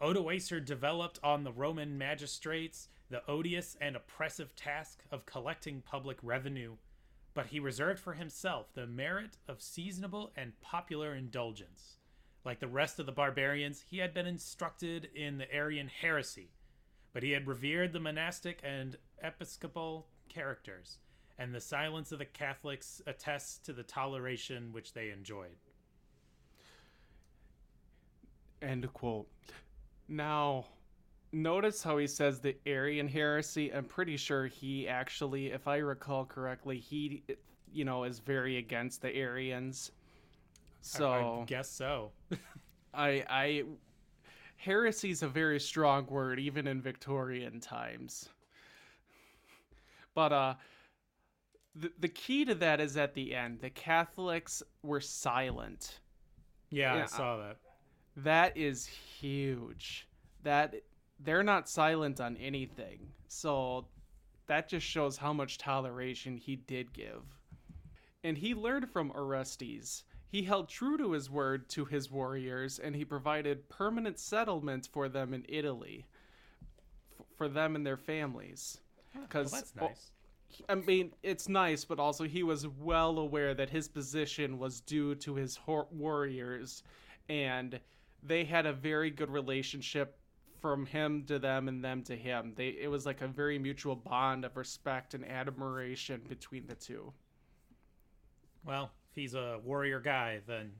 [0.00, 6.76] Odoacer developed on the Roman magistrates the odious and oppressive task of collecting public revenue,
[7.34, 11.96] but he reserved for himself the merit of seasonable and popular indulgence.
[12.44, 16.50] Like the rest of the barbarians, he had been instructed in the Arian heresy,
[17.12, 20.98] but he had revered the monastic and episcopal characters,
[21.38, 25.56] and the silence of the Catholics attests to the toleration which they enjoyed.
[28.62, 29.28] End quote.
[30.08, 30.66] Now,
[31.32, 33.72] notice how he says the Arian heresy.
[33.72, 37.22] I'm pretty sure he actually, if I recall correctly, he,
[37.72, 39.92] you know, is very against the Arians.
[40.82, 42.10] So I, I guess so.
[42.94, 43.64] I, I,
[44.56, 48.28] heresy is a very strong word, even in Victorian times.
[50.14, 50.54] But uh,
[51.76, 53.60] the the key to that is at the end.
[53.60, 56.00] The Catholics were silent.
[56.70, 57.56] Yeah, Yeah, I saw that.
[58.16, 60.08] That is huge.
[60.42, 60.74] That
[61.22, 63.12] they're not silent on anything.
[63.28, 63.86] So
[64.46, 67.22] that just shows how much toleration he did give.
[68.24, 70.04] And he learned from Orestes.
[70.28, 75.08] He held true to his word to his warriors and he provided permanent settlement for
[75.08, 76.06] them in Italy
[77.18, 78.78] f- for them and their families.
[79.14, 80.12] Well, Cuz that's nice.
[80.68, 85.14] I mean, it's nice, but also he was well aware that his position was due
[85.16, 86.82] to his warriors,
[87.28, 87.78] and
[88.22, 90.19] they had a very good relationship
[90.60, 92.52] from him to them and them to him.
[92.56, 97.12] They it was like a very mutual bond of respect and admiration between the two.
[98.64, 100.72] Well, if he's a warrior guy, then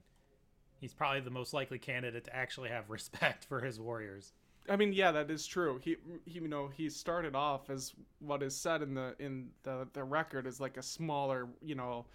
[0.79, 4.33] he's probably the most likely candidate to actually have respect for his warriors.
[4.69, 5.79] I mean, yeah, that is true.
[5.83, 9.87] He, he, you know, he started off as what is said in the in the
[9.93, 12.05] the record is like a smaller, you know,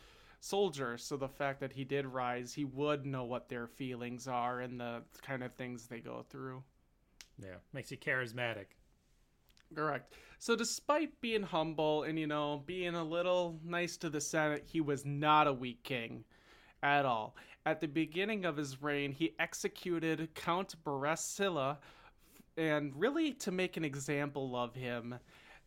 [0.40, 0.96] soldier.
[0.96, 4.78] So the fact that he did rise, he would know what their feelings are and
[4.80, 6.62] the kind of things they go through.
[7.42, 8.66] Yeah, makes you charismatic.
[9.74, 10.14] Correct.
[10.38, 14.80] So despite being humble and you know being a little nice to the Senate, he
[14.80, 16.24] was not a weak king
[16.82, 17.36] at all.
[17.64, 21.78] At the beginning of his reign, he executed Count Barasilla
[22.56, 25.18] and really to make an example of him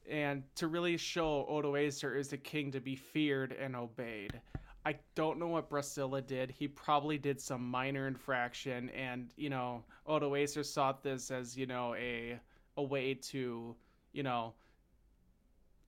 [0.10, 4.40] and to really show Odoacer is a king to be feared and obeyed.
[4.86, 6.52] I don't know what Brasilla did.
[6.52, 11.96] He probably did some minor infraction and, you know, Odoacer saw this as, you know,
[11.96, 12.40] a
[12.78, 13.76] a way to,
[14.14, 14.54] you know,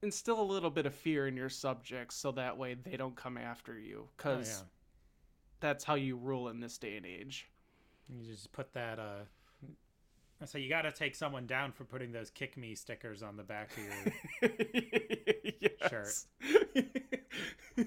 [0.02, 3.38] instill a little bit of fear in your subjects so that way they don't come
[3.38, 4.66] after you Oh, cuz yeah.
[5.60, 7.48] that's how you rule in this day and age.
[8.08, 8.98] You just put that.
[8.98, 9.24] uh
[10.44, 13.44] So you got to take someone down for putting those "kick me" stickers on the
[13.44, 14.50] back of your.
[15.60, 16.26] yes.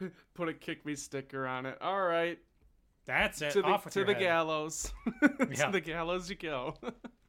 [0.34, 1.78] Put a kick me sticker on it.
[1.80, 2.38] All right.
[3.06, 3.52] That's it.
[3.52, 4.92] to the, to the gallows.
[5.22, 5.66] Yeah.
[5.66, 6.74] to the gallows you go.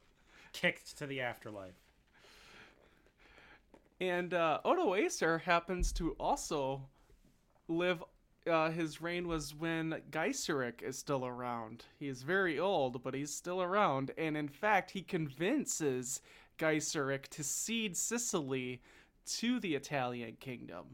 [0.52, 1.74] Kicked to the afterlife.
[4.00, 6.82] and uh, Odoacer happens to also
[7.68, 8.02] live.
[8.50, 11.84] Uh, his reign was when Geiseric is still around.
[11.98, 14.12] He is very old, but he's still around.
[14.16, 16.20] And in fact, he convinces
[16.58, 18.80] Geiseric to cede Sicily
[19.26, 20.86] to the Italian kingdom.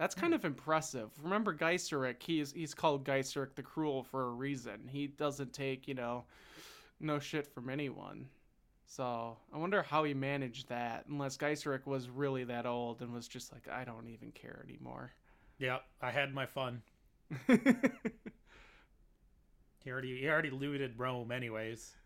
[0.00, 0.36] That's kind hmm.
[0.38, 1.10] of impressive.
[1.22, 4.88] Remember Geiseric, he's he's called Geiseric the Cruel for a reason.
[4.90, 6.24] He doesn't take, you know,
[7.00, 8.26] no shit from anyone.
[8.86, 13.28] So I wonder how he managed that, unless Geiseric was really that old and was
[13.28, 15.12] just like, I don't even care anymore.
[15.58, 16.82] Yep, I had my fun.
[19.82, 21.96] He already he already looted Rome, anyways.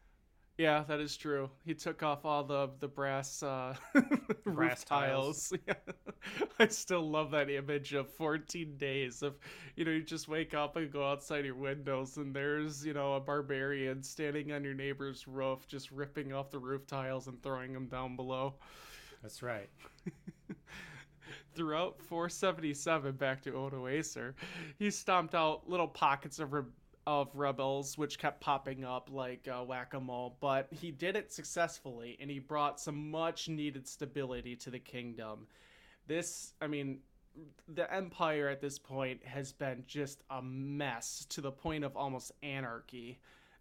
[0.57, 1.50] Yeah, that is true.
[1.64, 3.74] He took off all the the brass uh,
[4.44, 5.52] roof Brass tiles.
[5.66, 5.74] Yeah.
[6.59, 9.34] I still love that image of 14 days of,
[9.76, 13.14] you know, you just wake up and go outside your windows and there's, you know,
[13.14, 17.72] a barbarian standing on your neighbor's roof just ripping off the roof tiles and throwing
[17.74, 18.55] them down below.
[19.22, 19.70] That's right.
[21.55, 24.34] Throughout 477, back to Odoacer,
[24.78, 26.62] he stomped out little pockets of re-
[27.07, 30.36] of rebels, which kept popping up like uh, whack a mole.
[30.40, 35.46] But he did it successfully, and he brought some much needed stability to the kingdom.
[36.07, 36.98] This, I mean,
[37.68, 42.32] the empire at this point has been just a mess to the point of almost
[42.42, 43.18] anarchy.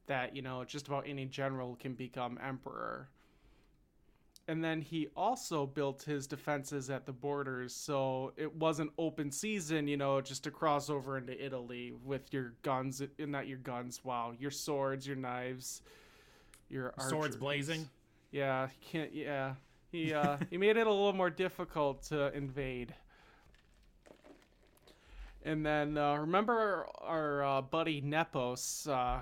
[0.07, 3.09] That you know, just about any general can become emperor
[4.47, 9.87] and then he also built his defenses at the borders so it wasn't open season
[9.87, 14.33] you know just to cross over into italy with your guns not your guns wow
[14.37, 15.81] your swords your knives
[16.69, 17.87] your Swords blazing.
[18.31, 19.53] yeah can't yeah
[19.91, 22.93] He uh, he made it a little more difficult to invade.
[25.45, 28.87] And then uh, remember our, uh, buddy Nepos.
[28.87, 29.19] Uh,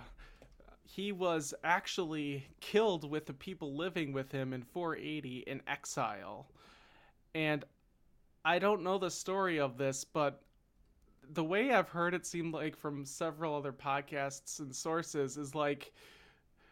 [0.93, 6.47] he was actually killed with the people living with him in 480 in exile.
[7.33, 7.63] And
[8.43, 10.41] I don't know the story of this, but
[11.31, 15.93] the way I've heard it seemed like from several other podcasts and sources is like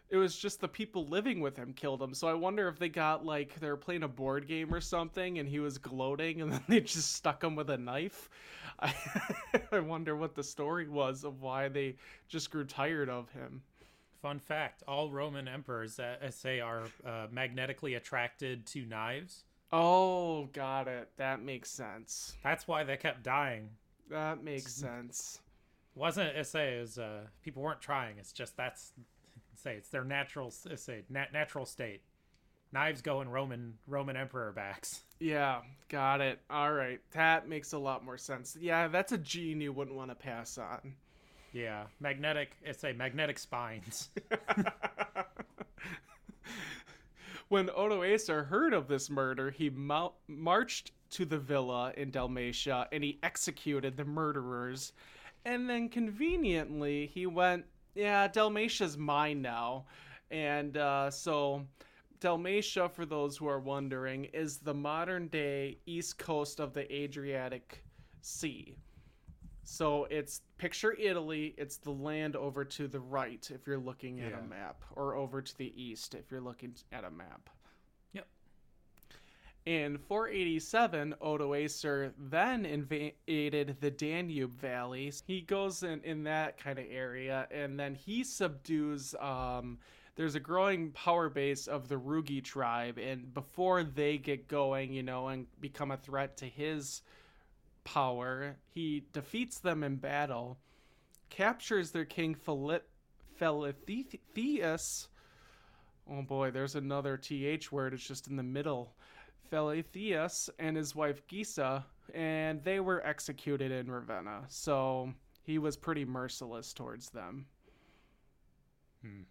[0.10, 2.14] it was just the people living with him killed him.
[2.14, 5.40] So I wonder if they got like they were playing a board game or something
[5.40, 8.30] and he was gloating and then they just stuck him with a knife.
[8.82, 8.94] I,
[9.72, 11.96] I wonder what the story was of why they
[12.28, 13.62] just grew tired of him.
[14.22, 19.44] Fun fact all Roman emperors, uh, say, are uh, magnetically attracted to knives.
[19.72, 21.10] Oh, got it.
[21.18, 22.36] That makes sense.
[22.44, 23.70] That's why they kept dying.
[24.10, 25.40] That makes sense.
[25.96, 28.18] Wasn't say is uh, people weren't trying.
[28.18, 28.92] It's just that's
[29.56, 32.02] say it's their natural say nat- natural state.
[32.72, 35.02] Knives go in Roman Roman emperor backs.
[35.22, 36.40] Yeah, got it.
[36.50, 38.56] All right, that makes a lot more sense.
[38.58, 40.94] Yeah, that's a gene you wouldn't want to pass on.
[41.54, 42.52] Yeah, magnetic.
[42.64, 44.10] It's a magnetic spines.
[47.50, 53.04] when Odoacer heard of this murder, he ma- marched to the villa in Dalmatia and
[53.04, 54.94] he executed the murderers.
[55.46, 59.86] And then conveniently, he went, Yeah, Dalmatia's mine now.
[60.30, 61.66] And uh, so,
[62.20, 67.84] Dalmatia, for those who are wondering, is the modern day east coast of the Adriatic
[68.22, 68.76] Sea.
[69.70, 74.32] So it's picture Italy, it's the land over to the right if you're looking at
[74.32, 74.40] Yeah.
[74.40, 77.52] a map, or over to the east if you're looking at a map.
[78.14, 78.28] Yep.
[79.68, 85.14] In 487, Odoacer then invaded the Danube Valley.
[85.28, 89.14] He goes in, in that kind of area, and then he subdues.
[89.20, 89.78] Um,
[90.16, 95.04] there's a growing power base of the Rugi tribe, and before they get going, you
[95.04, 97.04] know, and become a threat to his
[97.94, 100.60] power, he defeats them in battle,
[101.30, 102.88] captures their king Philip
[103.40, 105.08] Philithius.
[106.12, 107.94] Oh boy, there's another th word.
[107.94, 108.94] It's just in the middle.
[109.52, 111.84] Philithius and his wife Gisa,
[112.14, 114.44] and they were executed in Ravenna.
[114.48, 115.12] So
[115.44, 117.48] he was pretty merciless towards them.
[119.02, 119.22] Hmm.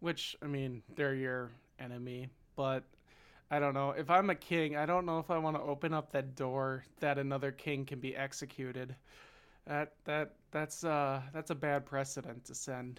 [0.00, 2.82] Which, I mean, they're your enemy, but
[3.52, 3.90] I don't know.
[3.90, 6.84] If I'm a king, I don't know if I want to open up that door
[7.00, 8.96] that another king can be executed.
[9.66, 12.98] That that that's uh that's a bad precedent to send.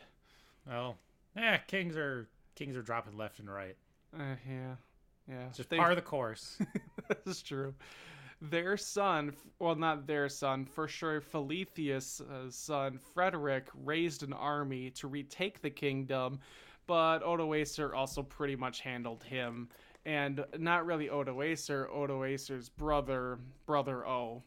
[0.68, 0.95] well,
[1.36, 3.76] yeah, kings are kings are dropping left and right.
[4.16, 4.76] Uh, yeah,
[5.28, 5.47] yeah.
[5.47, 6.60] It's just They- part of the course.
[7.08, 7.74] that is true.
[8.39, 14.89] Their son, well, not their son, for sure, Philithius' uh, son, Frederick, raised an army
[14.91, 16.39] to retake the kingdom,
[16.86, 19.70] but Odoacer also pretty much handled him.
[20.06, 24.43] And not really Odoacer, Odoacer's brother, brother O,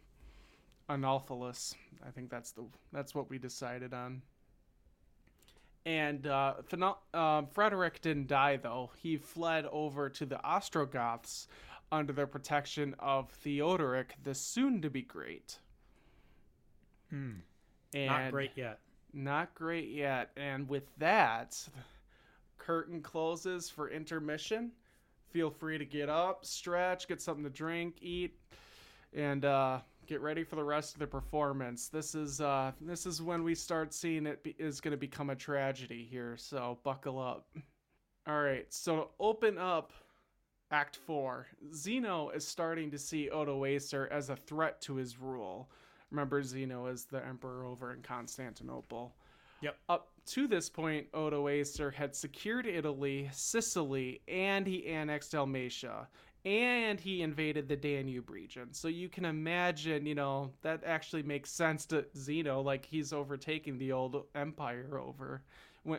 [0.91, 1.75] Analphalus.
[2.07, 4.23] I think that's the that's what we decided on.
[5.87, 8.91] And uh, Pheno- um, Frederick didn't die though.
[8.99, 11.49] He fled over to the Ostrogoths
[11.91, 15.59] under the protection of Theodoric, the soon-to-be great.
[17.11, 17.35] Hmm.
[17.95, 18.81] Not great yet.
[19.13, 20.31] Not great yet.
[20.37, 21.57] And with that,
[22.59, 24.73] curtain closes for intermission.
[25.37, 28.39] Feel free to get up, stretch, get something to drink, eat,
[29.13, 31.89] and uh, get ready for the rest of the performance.
[31.89, 35.29] This is uh, this is when we start seeing it be- is going to become
[35.29, 36.39] a tragedy here.
[36.39, 37.49] So buckle up.
[38.27, 38.65] All right.
[38.73, 39.93] So to open up
[40.71, 45.71] Act Four, Zeno is starting to see Odoacer as a threat to his rule.
[46.11, 49.15] Remember, Zeno is the emperor over in Constantinople.
[49.61, 49.77] Yep.
[49.91, 56.09] Up to this point, Odoacer had secured Italy, Sicily, and he annexed Dalmatia,
[56.45, 58.73] and he invaded the Danube region.
[58.73, 63.79] So you can imagine, you know, that actually makes sense to Zeno, like he's overtaking
[63.79, 65.43] the old empire over.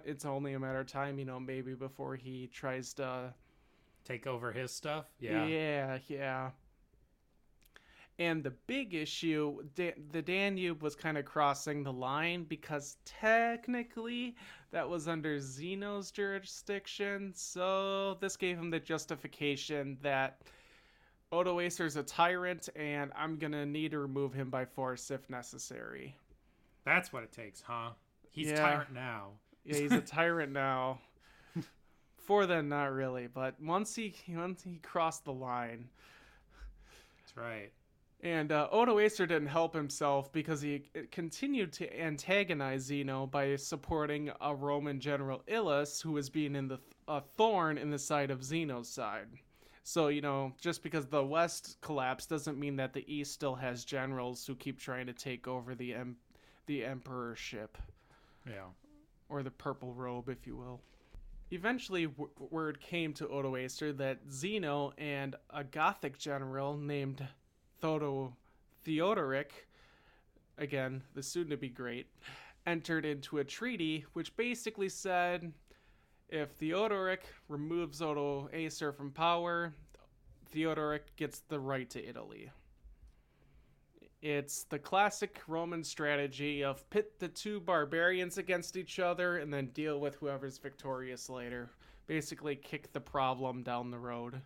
[0.05, 3.33] It's only a matter of time, you know, maybe before he tries to
[4.07, 5.05] Take over his stuff.
[5.19, 5.45] Yeah.
[5.45, 6.51] yeah, yeah.
[8.19, 14.35] And the big issue, Da- the Danube was kind of crossing the line because technically
[14.71, 17.31] that was under Zeno's jurisdiction.
[17.35, 20.41] So this gave him the justification that
[21.31, 26.15] Odoacer's a tyrant and I'm going to need to remove him by force if necessary.
[26.85, 27.91] That's what it takes, huh?
[28.31, 28.61] He's Yeah.
[28.61, 29.31] tyrant now.
[29.63, 31.01] Yeah, he's a tyrant now.
[32.17, 35.89] For then, not really, but once he once he crossed the line,
[37.19, 37.71] That's right.
[38.21, 44.55] And uh, Odoacer didn't help himself because he continued to antagonize Zeno by supporting a
[44.55, 48.89] Roman general Illus who was being in the a thorn in the side of Zeno's
[48.89, 49.27] side.
[49.83, 53.85] So, you know, just because the West collapsed doesn't mean that the East still has
[53.85, 56.17] generals who keep trying to take over the em-
[56.65, 57.77] the emperorship
[58.45, 58.65] Yeah.
[59.29, 60.81] or the purple robe, if you will.
[61.51, 67.25] Eventually, w- word came to Odoacer that Zeno and a Gothic general named
[67.81, 68.33] Thodo
[68.83, 69.67] Theodoric,
[70.57, 72.07] again, the soon to be great,
[72.65, 75.51] entered into a treaty which basically said
[76.29, 79.73] if Theodoric removes Odoacer from power,
[80.47, 82.51] Theodoric gets the right to Italy.
[84.21, 89.67] It's the classic Roman strategy of pit the two barbarians against each other and then
[89.67, 91.69] deal with whoever's victorious later.
[92.07, 94.41] Basically, kick the problem down the road.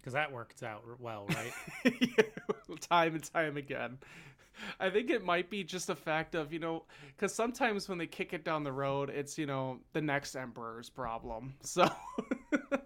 [0.00, 1.52] Because that worked out well, right?
[2.80, 3.98] time and time again.
[4.80, 6.84] I think it might be just a fact of, you know,
[7.16, 10.90] because sometimes when they kick it down the road, it's, you know, the next emperor's
[10.90, 11.54] problem.
[11.64, 11.88] So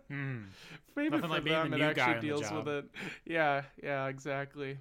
[0.09, 0.39] Hmm.
[0.97, 2.85] maybe Nothing for like them it actually deals with it.
[3.25, 4.79] Yeah, yeah, exactly.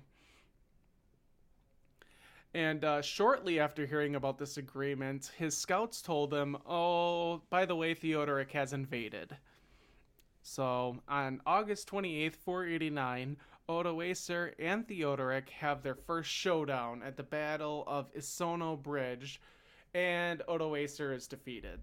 [2.54, 7.76] And uh, shortly after hearing about this agreement, his scouts told him, "Oh, by the
[7.76, 9.38] way, Theodoric has invaded."
[10.42, 13.38] So on August twenty eighth, four eighty nine,
[13.70, 19.40] Odoacer and Theodoric have their first showdown at the Battle of Isonzo Bridge,
[19.94, 21.80] and Odoacer is defeated.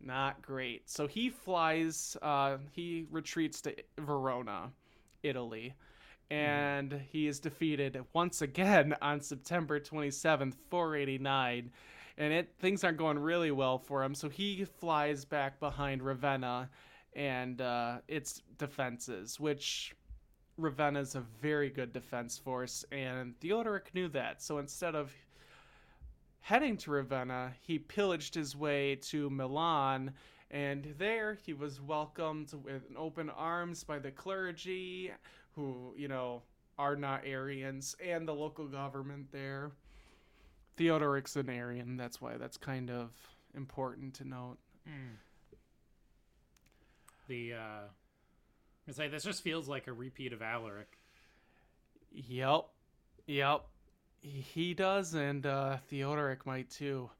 [0.00, 0.88] Not great.
[0.88, 4.70] So he flies, uh, he retreats to Verona,
[5.22, 5.74] Italy,
[6.30, 11.70] and he is defeated once again on September 27th, 489.
[12.18, 16.70] And it things aren't going really well for him, so he flies back behind Ravenna
[17.16, 19.96] and uh, its defenses, which
[20.58, 24.42] Ravenna's a very good defense force, and Theodoric knew that.
[24.42, 25.12] So instead of
[26.40, 30.12] heading to Ravenna, he pillaged his way to Milan,
[30.50, 35.10] and there he was welcomed with open arms by the clergy,
[35.52, 36.42] who, you know,
[36.78, 39.72] are not Arians, and the local government there.
[40.76, 43.10] Theodoric's an Arian, that's why that's kind of
[43.54, 44.58] important to note.
[44.86, 45.14] Hmm.
[47.28, 47.88] The uh,
[48.88, 50.98] I say this just feels like a repeat of Alaric.
[52.12, 52.66] Yep.
[53.26, 53.64] Yep.
[54.20, 57.10] He does, and uh, Theodoric might too.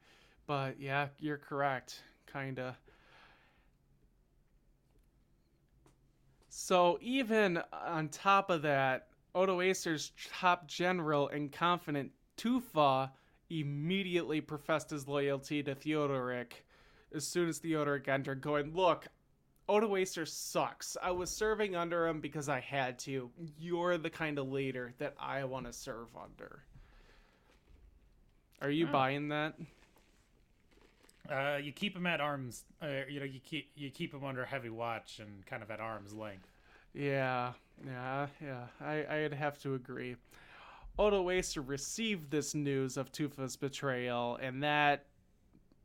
[0.46, 2.02] But yeah, you're correct.
[2.32, 2.76] Kinda.
[6.48, 13.10] So even on top of that, Odoacer's top general and confident Tufa
[13.50, 16.64] immediately professed his loyalty to Theodoric
[17.14, 19.06] as soon as Theodoric entered, going, Look,
[19.68, 20.96] Odoacer sucks.
[21.02, 23.30] I was serving under him because I had to.
[23.58, 26.62] You're the kind of leader that I want to serve under.
[28.62, 28.92] Are you Oh.
[28.92, 29.54] buying that?
[31.30, 32.64] Uh, you keep him at arms.
[32.80, 35.80] Uh, you know, you keep you keep him under heavy watch and kind of at
[35.80, 36.48] arm's length.
[36.94, 37.52] Yeah,
[37.84, 38.66] yeah, yeah.
[38.80, 40.16] I, I'd have to agree.
[40.98, 45.04] Odoacer received this news of Tufa's betrayal, and that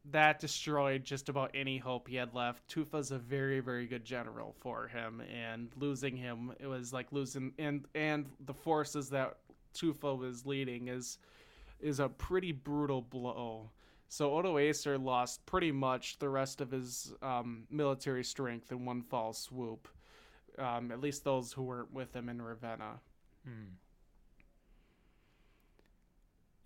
[0.09, 2.67] that destroyed just about any hope he had left.
[2.67, 7.53] Tufa's a very, very good general for him, and losing him, it was like losing
[7.59, 9.37] and and the forces that
[9.73, 11.19] Tufa was leading is
[11.79, 13.69] is a pretty brutal blow.
[14.09, 19.33] So Odoacer lost pretty much the rest of his um, military strength in one fall
[19.33, 19.87] swoop.
[20.59, 22.99] Um, at least those who weren't with him in Ravenna.
[23.45, 23.71] Hmm.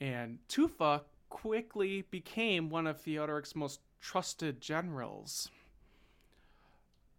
[0.02, 5.50] And Tufa quickly became one of Theodoric's most trusted generals.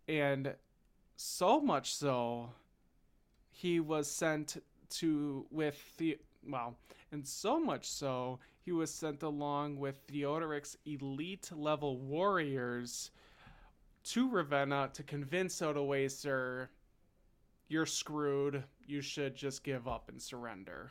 [0.08, 0.54] And
[1.16, 2.50] so much so,
[3.50, 6.76] he was sent to with the well,
[7.10, 13.10] and so much so, he was sent along with Theodoric's elite level warriors
[14.04, 16.68] to Ravenna to convince Odoacer,
[17.68, 18.62] you're screwed.
[18.86, 20.90] You should just give up and surrender.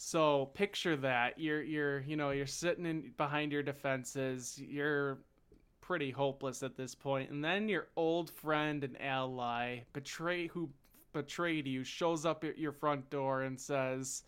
[0.00, 4.56] So picture that you're you're you know you're sitting in behind your defenses.
[4.64, 5.18] You're
[5.80, 10.70] pretty hopeless at this point, and then your old friend and ally betray who
[11.12, 14.22] betrayed you shows up at your front door and says,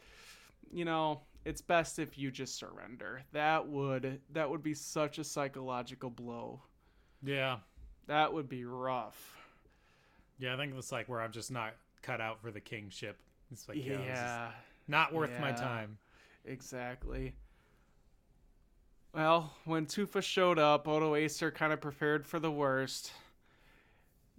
[0.72, 3.22] you know, it's best if you just surrender.
[3.30, 6.60] That would that would be such a psychological blow.
[7.22, 7.58] Yeah,
[8.08, 9.36] That would be rough.
[10.40, 10.52] yeah.
[10.52, 13.18] I think it's like where I'm just not cut out for the kingship.
[13.52, 14.50] It's like yeah, yeah.
[14.91, 15.97] Not worth my time.
[16.45, 17.34] Exactly.
[19.14, 23.12] Well, when Tufa showed up, Odoacer kind of prepared for the worst.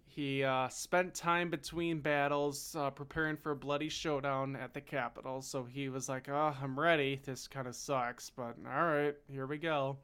[0.05, 5.41] He uh, spent time between battles uh, preparing for a bloody showdown at the capital,
[5.41, 7.21] so he was like, oh, I'm ready.
[7.23, 9.97] This kind of sucks, but all right, here we go.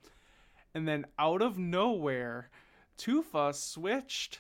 [0.74, 2.50] And then out of nowhere,
[2.98, 4.40] Tufa switched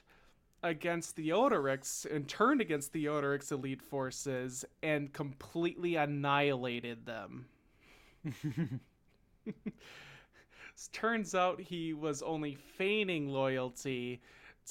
[0.64, 7.46] against Theodoric's and turned against Theodoric's elite forces and completely annihilated them.
[10.92, 14.22] Turns out he was only feigning loyalty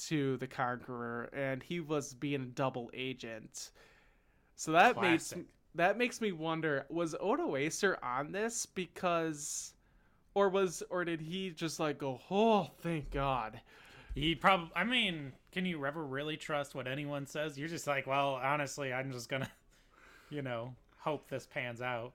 [0.06, 3.70] to the Conqueror and he was being a double agent.
[4.56, 5.34] So that makes
[5.74, 9.74] that makes me wonder was Odoacer on this because
[10.34, 13.60] or was or did he just like go, "Oh, thank God."
[14.16, 14.70] He probably.
[14.74, 17.58] I mean, can you ever really trust what anyone says?
[17.58, 19.50] You're just like, well, honestly, I'm just gonna,
[20.30, 22.14] you know, hope this pans out.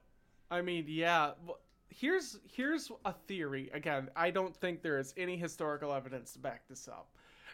[0.49, 1.33] I mean, yeah.
[1.89, 3.69] Here's here's a theory.
[3.71, 7.09] Again, I don't think there is any historical evidence to back this up.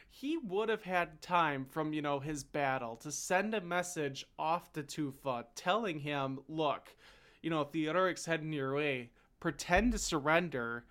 [0.10, 4.72] He would have had time from you know his battle to send a message off
[4.74, 6.96] to Tufa telling him, "Look,
[7.42, 9.10] you know, Theodoric's heading your way.
[9.42, 10.86] Pretend to surrender,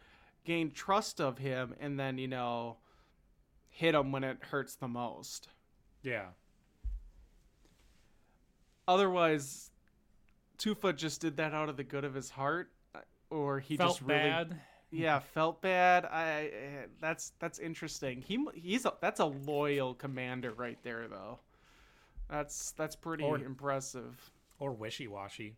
[0.45, 2.77] gain trust of him, and then you know,
[3.77, 5.49] hit him when it hurts the most."
[6.03, 6.27] Yeah.
[8.89, 9.71] Otherwise,
[10.59, 13.01] Tufa just did that out of the good of his heart, uh,
[13.31, 14.61] or he Felt just really bad.
[14.91, 16.05] yeah felt bad.
[16.05, 18.23] I eh, that's that's interesting.
[18.23, 21.41] He he's a, that's a loyal commander right there though.
[22.31, 24.31] That's that's pretty Or- impressive.
[24.59, 25.57] Or wishy washy.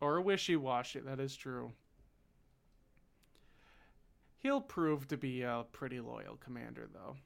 [0.00, 1.00] Or wishy washy.
[1.00, 1.72] That is true.
[4.36, 7.16] He'll prove to be a pretty loyal commander though.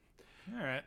[0.50, 0.82] All right.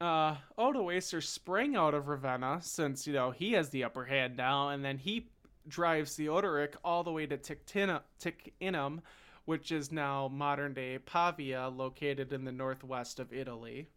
[0.00, 4.68] uh, Odoacer sprang out of Ravenna since, you know, he has the upper hand now,
[4.68, 5.28] and then he
[5.66, 9.00] drives Theodoric all the way to Ticinum,
[9.44, 13.88] which is now modern day Pavia, located in the northwest of Italy.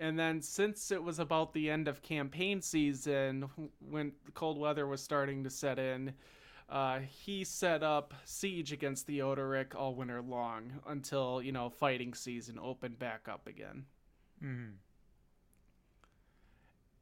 [0.00, 3.48] And then, since it was about the end of campaign season,
[3.90, 6.12] when cold weather was starting to set in,
[6.68, 12.58] uh, he set up siege against Theodoric all winter long until, you know, fighting season
[12.62, 13.86] opened back up again.
[14.42, 14.72] Mm.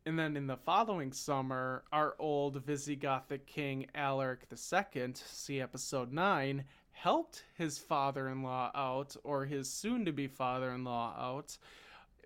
[0.07, 6.65] And then in the following summer, our old Visigothic king Alaric II, see episode 9,
[6.93, 11.59] helped his father in law out, or his soon to be father in law out,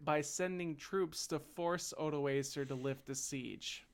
[0.04, 3.86] by sending troops to force Odoacer to lift the siege.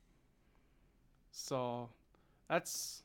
[1.31, 1.89] So
[2.49, 3.03] that's.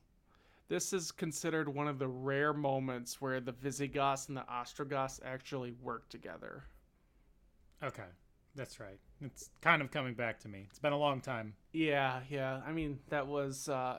[0.68, 5.74] This is considered one of the rare moments where the Visigoths and the Ostrogoths actually
[5.84, 6.64] work together.
[7.84, 8.04] Okay.
[8.56, 9.00] That's right.
[9.22, 10.66] It's kind of coming back to me.
[10.70, 11.54] It's been a long time.
[11.72, 12.62] Yeah, yeah.
[12.66, 13.70] I mean, that was.
[13.70, 13.98] uh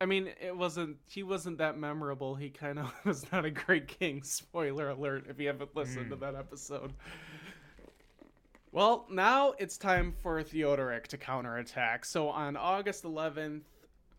[0.00, 0.96] I mean, it wasn't.
[1.08, 2.34] He wasn't that memorable.
[2.36, 4.22] He kind of was not a great king.
[4.22, 5.26] Spoiler alert!
[5.28, 6.92] If you haven't listened to that episode.
[8.70, 12.04] Well, now it's time for Theodoric to counterattack.
[12.04, 13.62] So on August 11th,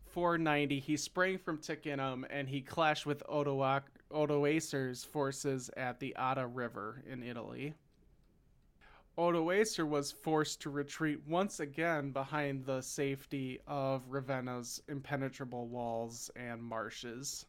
[0.06, 6.46] 490, he sprang from Ticinum and he clashed with Odoac- Odoacer's forces at the Adda
[6.46, 7.74] River in Italy.
[9.18, 16.62] Odoacer was forced to retreat once again behind the safety of Ravenna's impenetrable walls and
[16.62, 17.44] marshes.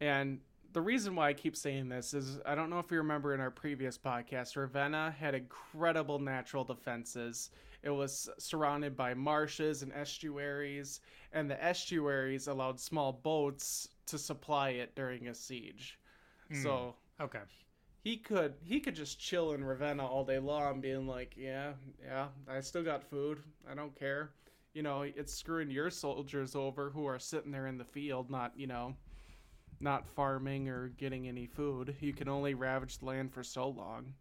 [0.00, 0.40] And
[0.72, 3.40] the reason why I keep saying this is I don't know if you remember in
[3.40, 7.50] our previous podcast, Ravenna had incredible natural defenses.
[7.82, 11.00] It was surrounded by marshes and estuaries,
[11.32, 16.00] and the estuaries allowed small boats to supply it during a siege.
[16.48, 16.62] Hmm.
[16.62, 17.42] So Okay.
[18.02, 22.28] he could he could just chill in Ravenna all day long, being like, yeah, yeah,
[22.48, 23.42] I still got food.
[23.68, 24.32] I don't care.
[24.74, 28.52] You know, it's screwing your soldiers over who are sitting there in the field, not
[28.58, 28.96] you know,
[29.80, 31.96] not farming or getting any food.
[32.00, 34.14] You can only ravage the land for so long.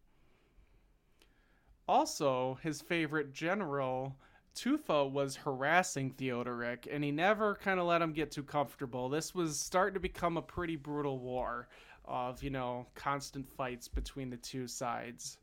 [1.88, 4.20] Also, his favorite general,
[4.56, 9.10] Tufa, was harassing Theodoric, and he never kind of let him get too comfortable.
[9.10, 11.68] This was starting to become a pretty brutal war
[12.06, 15.38] of, you know, constant fights between the two sides.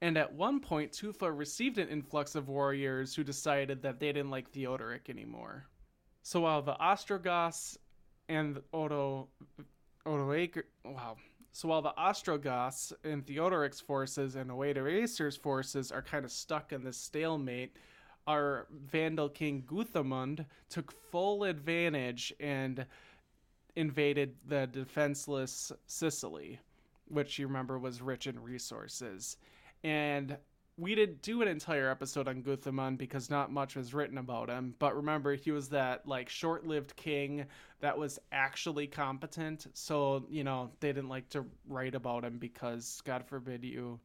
[0.00, 4.30] And at one point, Tufa received an influx of warriors who decided that they didn't
[4.30, 5.66] like Theodoric anymore.
[6.22, 7.78] So while the Ostrogoths
[8.28, 9.28] and Odo
[10.06, 11.16] Odoacer, wow.
[11.58, 16.84] So while the Ostrogoths and Theodoric's forces and Odoacer's forces are kind of stuck in
[16.84, 17.74] this stalemate,
[18.28, 22.86] our Vandal king Gunthamund took full advantage and
[23.74, 26.60] invaded the defenseless Sicily,
[27.08, 29.36] which you remember was rich in resources.
[29.82, 30.36] And
[30.78, 34.74] we didn't do an entire episode on Gunthamund because not much was written about him.
[34.78, 37.46] But remember, he was that like short-lived king
[37.80, 39.66] that was actually competent.
[39.74, 43.98] So you know they didn't like to write about him because God forbid you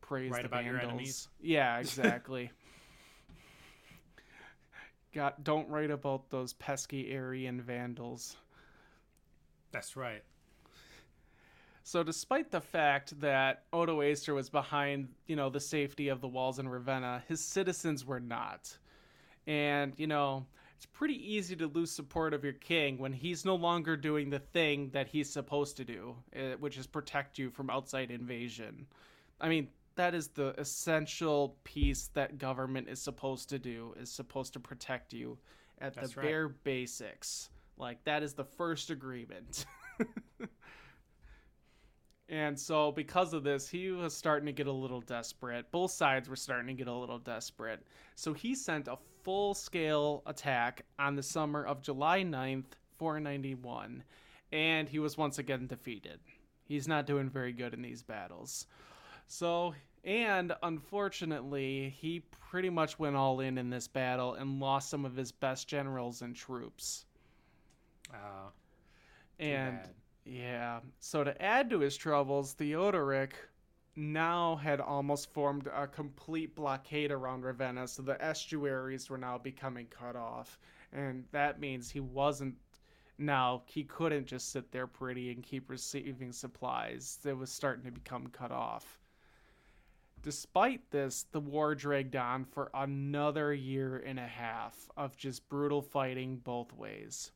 [0.00, 0.92] praise Write the about your Vandals.
[0.92, 1.28] enemies.
[1.42, 2.50] Yeah, exactly.
[5.12, 8.36] God, don't write about those pesky Arian Vandals.
[9.72, 10.22] That's right.
[11.90, 16.60] So, despite the fact that Odoacer was behind, you know, the safety of the walls
[16.60, 18.78] in Ravenna, his citizens were not.
[19.48, 23.56] And, you know, it's pretty easy to lose support of your king when he's no
[23.56, 27.70] longer doing the thing that he's supposed to do, eh, which is protect you from
[27.70, 28.86] outside invasion.
[29.40, 29.66] I mean,
[29.96, 35.12] that is the essential piece that government is supposed to do, is supposed to protect
[35.12, 35.38] you
[35.80, 36.28] at That's the right.
[36.28, 37.50] bare basics.
[37.76, 39.66] Like, that is the first agreement.
[42.30, 45.68] And so, because of this, he was starting to get a little desperate.
[45.72, 47.82] Both sides were starting to get a little desperate.
[48.14, 54.04] So, he sent a full scale attack on the summer of July 9th, 491.
[54.52, 56.20] And he was once again defeated.
[56.62, 58.68] He's not doing very good in these battles.
[59.26, 59.74] So,
[60.04, 65.16] and unfortunately, he pretty much went all in in this battle and lost some of
[65.16, 67.06] his best generals and troops.
[68.14, 68.50] Uh,
[69.40, 69.78] and.
[69.78, 69.99] bad.
[70.30, 70.78] Yeah.
[71.00, 73.34] So to add to his troubles, Theodoric
[73.96, 79.86] now had almost formed a complete blockade around Ravenna, so the estuaries were now becoming
[79.86, 80.60] cut off.
[80.92, 82.54] And that means he wasn't
[83.18, 87.18] now he couldn't just sit there pretty and keep receiving supplies.
[87.24, 89.00] It was starting to become cut off.
[90.22, 95.82] Despite this, the war dragged on for another year and a half of just brutal
[95.82, 97.32] fighting both ways.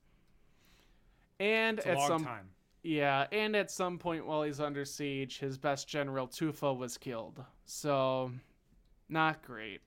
[1.40, 2.49] And at long some time.
[2.85, 7.43] Yeah, and at some point while he's under siege, his best general Tufa was killed.
[7.64, 8.30] So,
[9.09, 9.80] not great.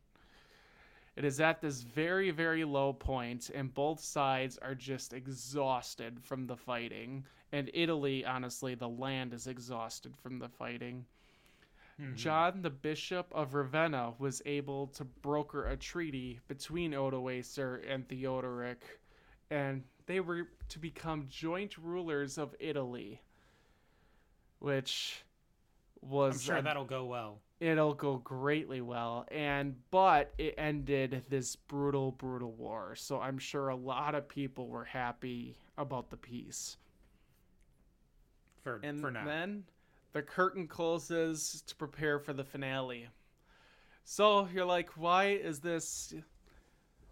[1.16, 6.46] It is at this very, very low point, and both sides are just exhausted from
[6.46, 7.24] the fighting.
[7.52, 11.06] And Italy, honestly, the land is exhausted from the fighting.
[12.00, 12.16] Mhm.
[12.16, 19.00] John, the Bishop of Ravenna, was able to broker a treaty between Odoacer and Theodoric,
[19.50, 23.22] and they were to become joint rulers of Italy,
[24.60, 25.24] which
[26.02, 27.40] was I'm sure a- that'll go well.
[27.60, 33.70] it'll go greatly well and but it ended this brutal brutal war so i'm sure
[33.70, 36.78] a lot of people were happy about the peace
[38.64, 39.26] For and for now.
[39.26, 39.64] then
[40.14, 43.08] the curtain closes to prepare for the finale.
[44.04, 46.14] So you're like, why is this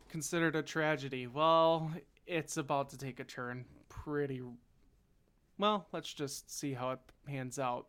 [0.10, 1.28] considered a tragedy?
[1.28, 1.92] Well,
[2.28, 4.42] it's about to take a turn pretty.
[5.58, 7.88] Well, let's just see how it pans out.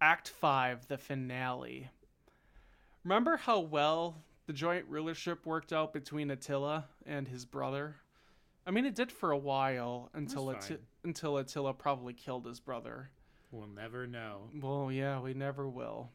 [0.00, 1.90] Act 5, the finale.
[3.04, 7.96] Remember how well the joint rulership worked out between Attila and his brother?
[8.66, 13.10] I mean, it did for a while until Atti- until Attila probably killed his brother.
[13.50, 14.50] We'll never know.
[14.60, 16.10] Well, yeah, we never will.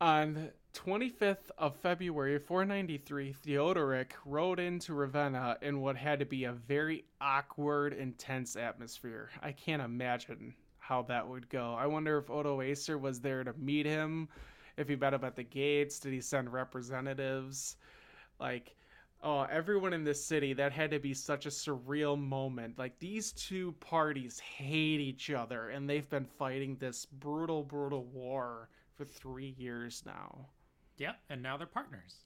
[0.00, 6.52] On 25th of February 493, Theodoric rode into Ravenna in what had to be a
[6.52, 9.30] very awkward, intense atmosphere.
[9.42, 11.74] I can't imagine how that would go.
[11.74, 14.28] I wonder if Odoacer was there to meet him,
[14.76, 17.76] if he met him at the gates, did he send representatives?
[18.38, 18.76] Like,
[19.22, 22.78] oh, everyone in this city, that had to be such a surreal moment.
[22.78, 28.68] Like, these two parties hate each other, and they've been fighting this brutal, brutal war
[28.94, 30.46] for three years now.
[31.00, 32.16] Yep, and now they're partners.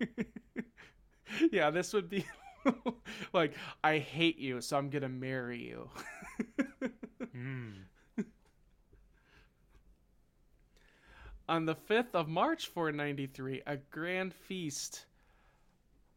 [1.52, 2.24] yeah, this would be
[3.34, 3.52] like,
[3.84, 5.88] I hate you, so I'm gonna marry you.
[7.34, 7.84] Mm.
[11.48, 15.06] On the 5th of March 493, a grand feast.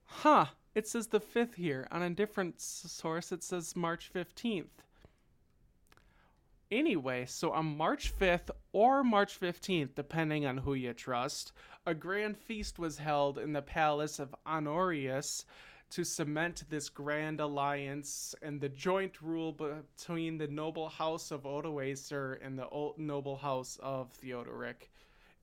[0.03, 1.87] Huh, it says the 5th here.
[1.89, 4.84] On a different source, it says March 15th.
[6.71, 11.51] Anyway, so on March 5th or March 15th, depending on who you trust,
[11.85, 15.45] a grand feast was held in the palace of Honorius
[15.91, 22.43] to cement this grand alliance and the joint rule between the noble house of Odoacer
[22.43, 24.91] and the old noble house of Theodoric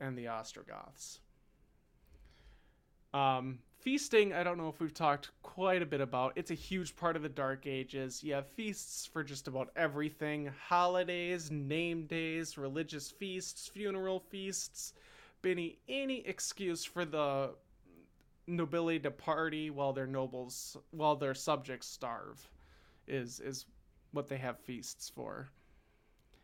[0.01, 1.21] and the Ostrogoths.
[3.15, 6.33] Um, feasting, I don't know if we've talked quite a bit about.
[6.37, 8.23] It's a huge part of the Dark Ages.
[8.23, 14.95] You have feasts for just about everything holidays, name days, religious feasts, funeral feasts.
[15.45, 17.51] Any, any excuse for the
[18.47, 22.49] nobility to party while their nobles, while their subjects starve,
[23.09, 23.67] is is
[24.13, 25.51] what they have feasts for.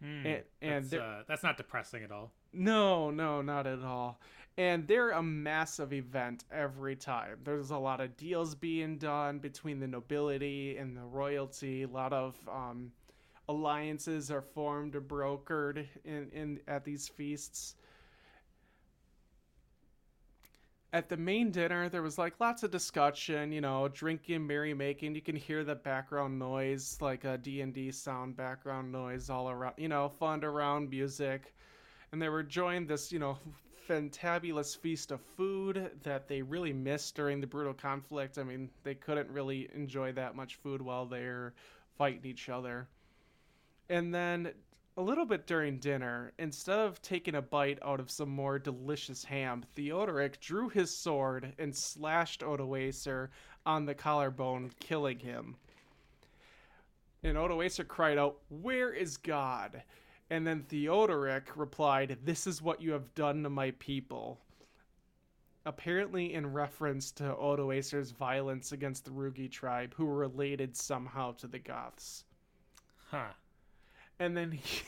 [0.02, 0.26] Hmm.
[0.26, 2.32] And, and that's, uh, that's not depressing at all.
[2.52, 4.20] no, no, not at all.
[4.58, 7.38] And they're a massive event every time.
[7.44, 11.84] There's a lot of deals being done between the nobility and the royalty.
[11.84, 12.90] A lot of um,
[13.48, 17.76] alliances are formed or brokered in, in at these feasts.
[20.92, 25.20] at the main dinner there was like lots of discussion you know drinking merrymaking you
[25.20, 30.08] can hear the background noise like a d&d sound background noise all around you know
[30.08, 31.54] fun around music
[32.10, 33.36] and they were joined this you know
[33.88, 38.94] fantabulous feast of food that they really missed during the brutal conflict i mean they
[38.94, 41.54] couldn't really enjoy that much food while they're
[41.96, 42.86] fighting each other
[43.88, 44.52] and then
[44.98, 49.22] a little bit during dinner, instead of taking a bite out of some more delicious
[49.22, 53.28] ham, Theodoric drew his sword and slashed Odoacer
[53.64, 55.54] on the collarbone, killing him.
[57.22, 59.84] And Odoacer cried out, Where is God?
[60.30, 64.38] And then Theodoric replied, This is what you have done to my people.
[65.64, 71.46] Apparently, in reference to Odoacer's violence against the Rugi tribe, who were related somehow to
[71.46, 72.24] the Goths.
[73.10, 73.32] Huh.
[74.18, 74.84] And then he,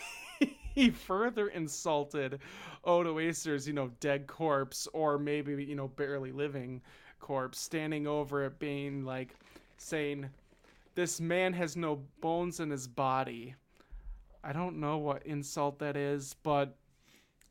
[0.75, 2.41] he further insulted
[2.85, 6.83] Odoacer's, you know, dead corpse or maybe, you know, barely living
[7.19, 9.35] corpse, standing over it, being like,
[9.79, 10.29] saying,
[10.95, 13.55] This man has no bones in his body.
[14.43, 16.77] I don't know what insult that is, but.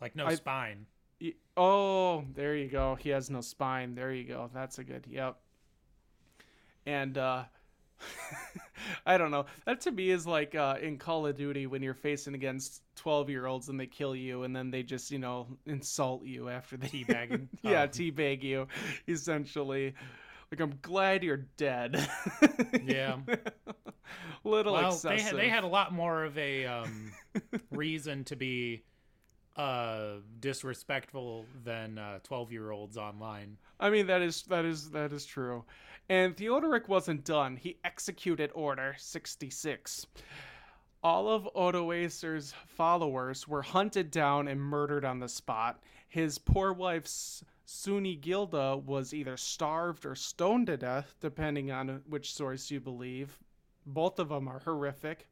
[0.02, 0.86] Like no I- spine.
[1.58, 2.96] Oh, there you go.
[2.96, 3.94] He has no spine.
[3.94, 4.50] There you go.
[4.54, 5.06] That's a good.
[5.10, 5.36] Yep.
[6.86, 7.44] And, uh,.
[9.06, 9.46] I don't know.
[9.66, 13.30] That to me is like uh, in Call of Duty when you're facing against 12
[13.30, 16.78] year olds and they kill you and then they just, you know, insult you after
[16.78, 17.48] they Teabagging?
[17.62, 17.88] yeah, Oh.
[17.88, 18.68] teabag you,
[19.08, 19.96] essentially.
[20.52, 22.08] Like, I'm glad you're dead.
[22.86, 23.18] Yeah.
[24.44, 25.18] Little well, excessive.
[25.18, 27.12] they had, they had a lot more of a um,
[27.72, 28.84] reason to be
[29.56, 33.58] uh, disrespectful than twelve year olds online.
[33.80, 35.66] I mean that is that is that is true.
[36.10, 37.56] And Theodoric wasn't done.
[37.56, 40.08] He executed Order 66.
[41.04, 45.84] All of Odoacer's followers were hunted down and murdered on the spot.
[46.08, 52.34] His poor wife S- Sunigilda was either starved or stoned to death, depending on which
[52.34, 53.38] source you believe.
[53.86, 55.28] Both of them are horrific.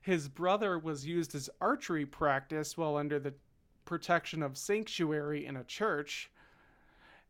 [0.00, 3.34] His brother was used as archery practice while under the
[3.84, 6.30] protection of sanctuary in a church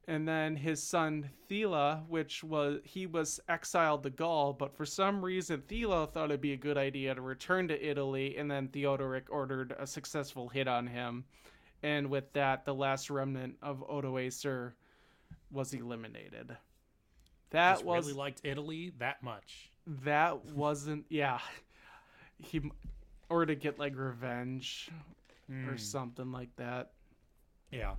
[0.08, 5.24] and then his son Thela, which was he was exiled to Gaul, but for some
[5.24, 9.26] reason Thela thought it'd be a good idea to return to Italy, and then Theodoric
[9.30, 11.24] ordered a successful hit on him,
[11.82, 14.72] and with that, the last remnant of Odoacer
[15.50, 16.56] was eliminated.
[17.50, 19.70] That Just was really liked Italy that much.
[19.86, 21.40] that wasn't yeah,
[22.38, 22.70] he
[23.28, 24.90] or to get like revenge
[25.66, 26.92] or Mm, something like that.
[27.70, 27.94] yeah.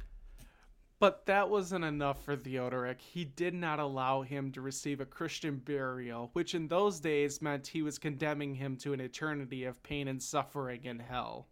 [0.99, 3.01] But that wasn't enough for Theodoric.
[3.01, 7.67] He did not allow him to receive a Christian burial, which in those days meant
[7.67, 11.47] he was condemning him to an eternity of pain and suffering in hell.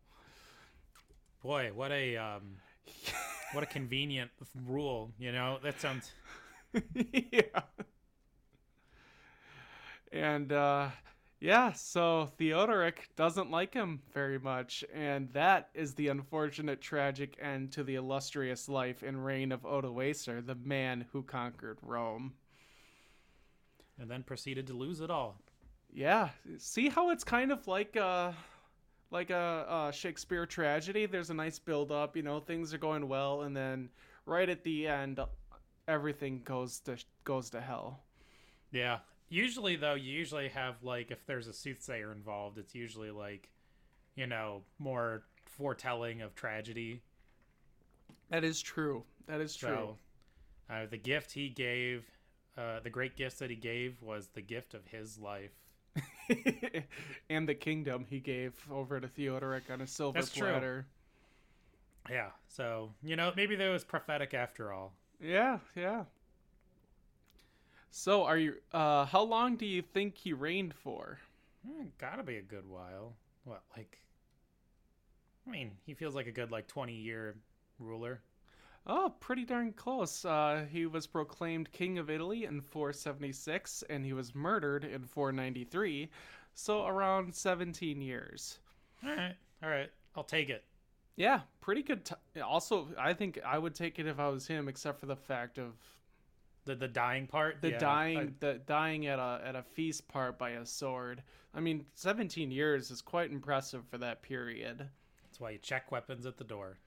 [1.44, 2.58] Boy, what a um,
[3.54, 4.32] what a convenient
[4.68, 5.12] rule.
[5.18, 6.12] You know that sounds.
[6.94, 7.62] yeah.
[10.12, 10.90] And uh
[11.42, 17.72] yeah, so Theodoric doesn't like him very much, and that is the unfortunate tragic end
[17.72, 22.34] to the illustrious life and reign of Odoacer, the man who conquered Rome.
[24.00, 25.40] And then proceeded to lose it all.
[25.92, 26.30] Yeah,
[26.60, 28.36] see how it's kind of like a
[29.12, 31.06] like a, a Shakespeare tragedy.
[31.06, 33.90] There's a nice build up, you know, things are going well, and then
[34.26, 35.20] right at the end,
[35.88, 38.00] everything goes to goes to hell.
[38.72, 39.00] Yeah.
[39.30, 43.50] Usually, though, you usually have like if there's a soothsayer involved, it's usually like,
[44.16, 47.02] you know, more foretelling of tragedy.
[48.30, 49.04] That is true.
[49.28, 49.70] That is true.
[49.70, 49.98] So,
[50.70, 52.06] uh, the gift he gave,
[52.58, 55.52] uh, the great gifts that he gave was the gift of his life.
[57.30, 60.48] and the kingdom he gave over to Theodoric on a silver That's true.
[60.48, 60.86] platter.
[62.10, 62.30] Yeah.
[62.48, 64.94] So you know, maybe that was prophetic after all.
[65.20, 66.06] Yeah, yeah.
[67.92, 68.56] So, are you?
[68.72, 71.20] Uh, how long do you think he reigned for?
[71.68, 73.14] Hmm, gotta be a good while.
[73.44, 74.00] What, like?
[75.46, 77.36] I mean, he feels like a good like twenty year
[77.80, 78.22] ruler.
[78.88, 80.26] Oh, pretty darn close.
[80.26, 86.10] Uh, he was proclaimed king of Italy in 476, and he was murdered in 493.
[86.54, 88.60] So around 17 years.
[89.04, 90.64] All right, all right, I'll take it.
[91.16, 92.06] Yeah, pretty good.
[92.06, 95.16] T- also, I think I would take it if I was him, except for the
[95.16, 95.74] fact of
[96.66, 100.08] The the dying part, the yeah, dying, I- the dying at a at a feast
[100.08, 101.22] part by a sword.
[101.54, 104.90] I mean, 17 years is quite impressive for that period.
[105.24, 106.78] that's why you check weapons at the door.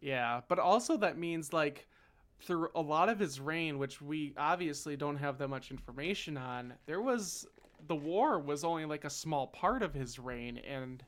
[0.00, 1.86] Yeah, but also that means like
[2.40, 6.74] through a lot of his reign, which we obviously don't have that much information on,
[6.86, 7.46] there was
[7.86, 11.04] the war was only like a small part of his reign, and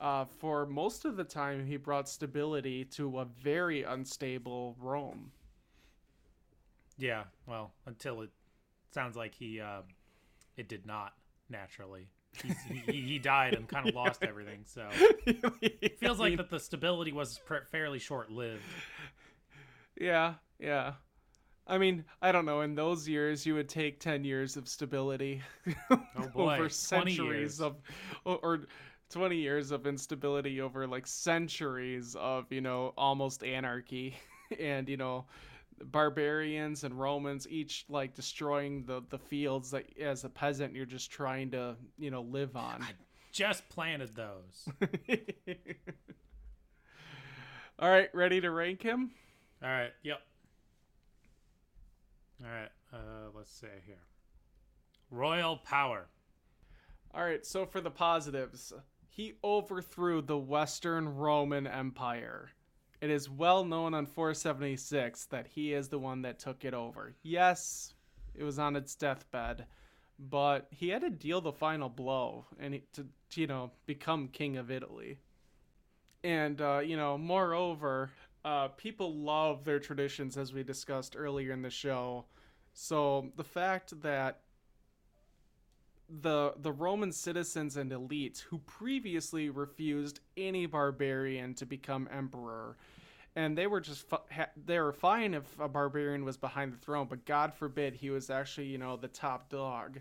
[0.00, 5.32] uh, for most of the time he brought stability to a very unstable Rome.
[6.98, 8.30] Yeah, well, until it
[8.90, 9.82] sounds like he uh,
[10.56, 11.14] it did not
[11.48, 12.08] naturally.
[12.86, 14.64] He he died and kind of lost everything.
[14.64, 14.86] So
[15.26, 18.62] it feels like that the stability was pr- fairly short lived.
[19.98, 20.94] Yeah, yeah.
[21.66, 22.62] I mean, I don't know.
[22.62, 25.42] In those years, you would take ten years of stability
[25.90, 26.00] Oh
[26.34, 27.76] boy, over centuries of,
[28.24, 28.60] or, or
[29.10, 34.16] twenty years of instability over like centuries of you know almost anarchy,
[34.58, 35.26] and you know
[35.90, 41.10] barbarians and Romans each like destroying the the fields that as a peasant you're just
[41.10, 42.82] trying to you know live on.
[42.82, 42.92] I
[43.32, 44.68] Just planted those.
[47.78, 49.10] All right, ready to rank him?
[49.62, 49.92] All right.
[50.02, 50.20] Yep.
[52.44, 52.70] All right.
[52.92, 53.96] Uh, let's see here.
[55.10, 56.06] Royal power.
[57.14, 58.72] All right, so for the positives,
[59.08, 62.50] he overthrew the Western Roman Empire.
[63.02, 67.16] It is well known on 476 that he is the one that took it over.
[67.24, 67.94] Yes,
[68.32, 69.66] it was on its deathbed,
[70.20, 74.56] but he had to deal the final blow and he- to, you know become king
[74.56, 75.18] of Italy.
[76.22, 78.10] And uh, you know, moreover,
[78.44, 82.26] uh, people love their traditions as we discussed earlier in the show.
[82.72, 84.42] So the fact that
[86.20, 92.76] the the Roman citizens and elites who previously refused any barbarian to become emperor,
[93.34, 96.76] and they were just fi- ha- they were fine if a barbarian was behind the
[96.76, 100.00] throne, but God forbid he was actually you know the top dog.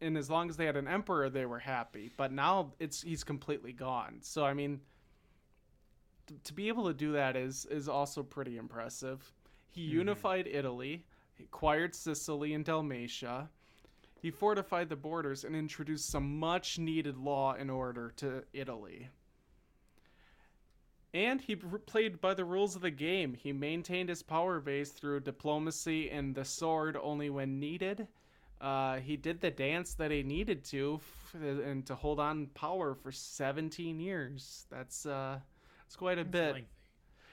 [0.00, 2.10] And as long as they had an emperor, they were happy.
[2.16, 4.18] But now it's he's completely gone.
[4.20, 4.80] So I mean,
[6.26, 9.32] t- to be able to do that is is also pretty impressive.
[9.70, 9.98] He mm-hmm.
[9.98, 11.04] unified Italy,
[11.40, 13.48] acquired Sicily and Dalmatia.
[14.20, 19.08] He fortified the borders and introduced some much needed law and order to Italy.
[21.14, 23.34] And he played by the rules of the game.
[23.34, 28.08] He maintained his power base through diplomacy and the sword only when needed.
[28.60, 32.94] Uh, he did the dance that he needed to f- and to hold on power
[32.94, 34.66] for 17 years.
[34.70, 35.38] That's uh,
[35.84, 36.52] that's quite a It's bit.
[36.54, 36.68] lengthy.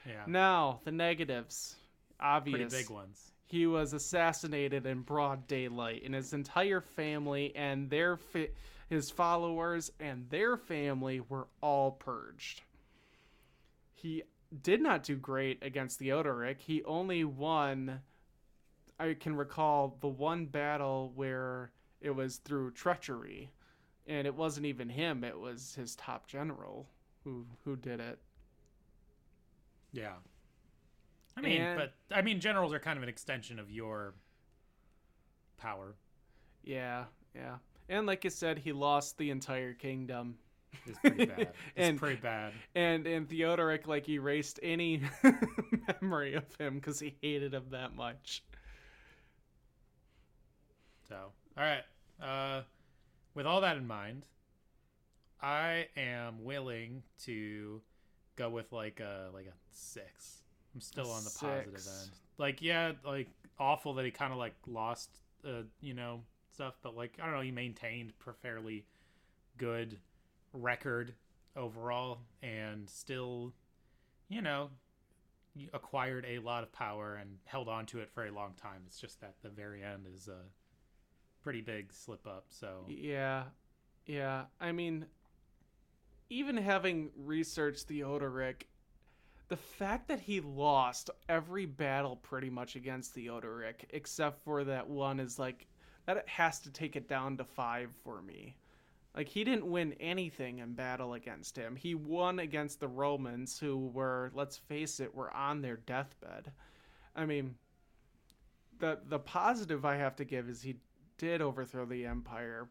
[0.06, 0.24] Yeah.
[0.26, 1.76] Now, the negatives.
[2.18, 2.58] Obvious.
[2.70, 3.32] Pretty big ones.
[3.46, 8.50] He was assassinated in broad daylight, and his entire family and their fi-
[8.88, 12.62] his followers and their family were all purged.
[14.00, 14.22] He
[14.62, 16.60] did not do great against Theodoric.
[16.60, 18.00] He only won.
[18.98, 21.70] I can recall the one battle where
[22.00, 23.50] it was through treachery,
[24.06, 25.22] and it wasn't even him.
[25.24, 26.88] It was his top general
[27.24, 28.18] who who did it.
[29.92, 30.14] Yeah.
[31.36, 34.14] I mean, And- but I mean, generals are kind of an extension of your
[35.58, 35.94] power.
[36.62, 37.58] Yeah, yeah.
[37.88, 40.38] And like I said, he lost the entire kingdom.
[40.86, 41.38] It's pretty bad.
[41.76, 42.52] It's And- pretty bad.
[42.74, 45.02] And and Theodoric like erased any
[46.02, 48.42] memory of him because he hated him that much.
[51.08, 51.16] So,
[51.56, 51.82] all right.
[52.22, 52.62] Uh,
[53.34, 54.26] with all that in mind,
[55.42, 57.80] I am willing to
[58.36, 60.42] go with like a like a six.
[60.74, 62.02] I'm still on the positive Six.
[62.04, 62.10] end.
[62.38, 65.10] Like, yeah, like awful that he kind of like lost,
[65.44, 66.20] uh, you know,
[66.54, 68.84] stuff, but like I don't know, he maintained fairly
[69.58, 69.98] good
[70.52, 71.14] record
[71.56, 73.52] overall, and still,
[74.28, 74.70] you know,
[75.72, 78.82] acquired a lot of power and held on to it for a long time.
[78.86, 80.42] It's just that the very end is a
[81.42, 82.46] pretty big slip up.
[82.48, 83.44] So Yeah,
[84.06, 84.44] yeah.
[84.60, 85.06] I mean,
[86.28, 88.68] even having researched Theodoric,
[89.48, 95.18] the fact that he lost every battle pretty much against Theodoric, except for that one,
[95.18, 95.66] is like
[96.06, 98.56] that has to take it down to five for me.
[99.14, 101.74] Like he didn't win anything in battle against him.
[101.74, 106.52] He won against the Romans, who were, let's face it, were on their deathbed.
[107.16, 107.56] I mean,
[108.78, 110.76] the the positive I have to give is he
[111.18, 112.68] did overthrow the empire,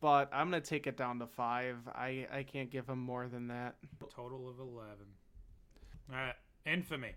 [0.00, 1.76] but I'm gonna take it down to five.
[1.94, 3.76] I I can't give him more than that.
[4.14, 5.06] total of eleven.
[6.10, 6.34] All right,
[6.66, 7.12] infamy.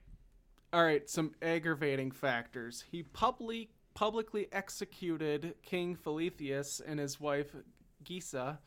[0.73, 2.83] All right, some aggravating factors.
[2.91, 7.55] He publicly publicly executed King Feletheus and his wife
[8.05, 8.57] Gisa,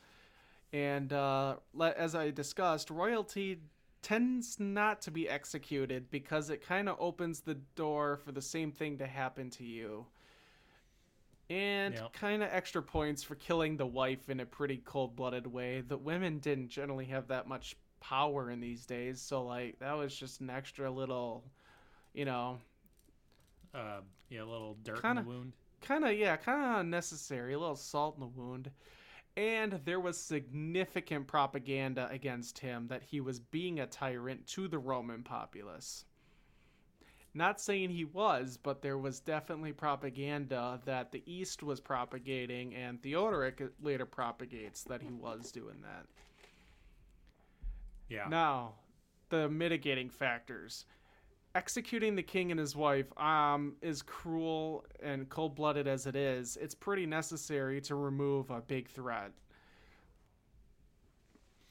[0.73, 1.56] and uh,
[1.97, 3.60] as I discussed, royalty
[4.02, 8.70] tends not to be executed because it kind of opens the door for the same
[8.70, 10.06] thing to happen to you.
[11.51, 12.12] And Yep.
[12.12, 15.81] kind of extra points for killing the wife in a pretty cold-blooded way.
[15.81, 20.15] The women didn't generally have that much power in these days, so like that was
[20.15, 21.43] just an extra little,
[22.12, 22.59] you know,
[23.74, 24.01] Uh,
[24.31, 25.52] yeah, a little dirt Kinda- in the wound.
[25.81, 28.70] kind of yeah, kind of unnecessary, a little salt in the wound.
[29.39, 34.81] And there was significant propaganda against him that he was being a tyrant to the
[34.81, 36.05] Roman populace.
[37.35, 43.01] Not saying he was, but there was definitely propaganda that the East was propagating, and
[43.01, 46.06] Theodoric later propagates that he was doing that.
[48.09, 48.27] Yeah.
[48.28, 48.74] Now,
[49.28, 50.85] the mitigating factors.
[51.54, 56.56] Executing the king and his wife um, is cruel and cold blooded as it is.
[56.60, 59.32] It's pretty necessary to remove a big threat.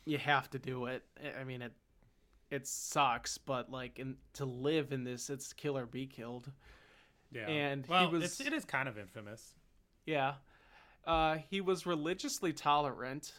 [0.05, 1.03] You have to do it.
[1.39, 1.73] I- mean, it
[2.49, 6.49] it sucks, but like, in, to live in this, it's kill or be killed.
[7.29, 7.45] yeah.
[7.47, 9.53] and he well, was- it's, it is kind of infamous.
[10.05, 10.35] Yeah.
[11.05, 13.33] Uh, he was religiously tolerant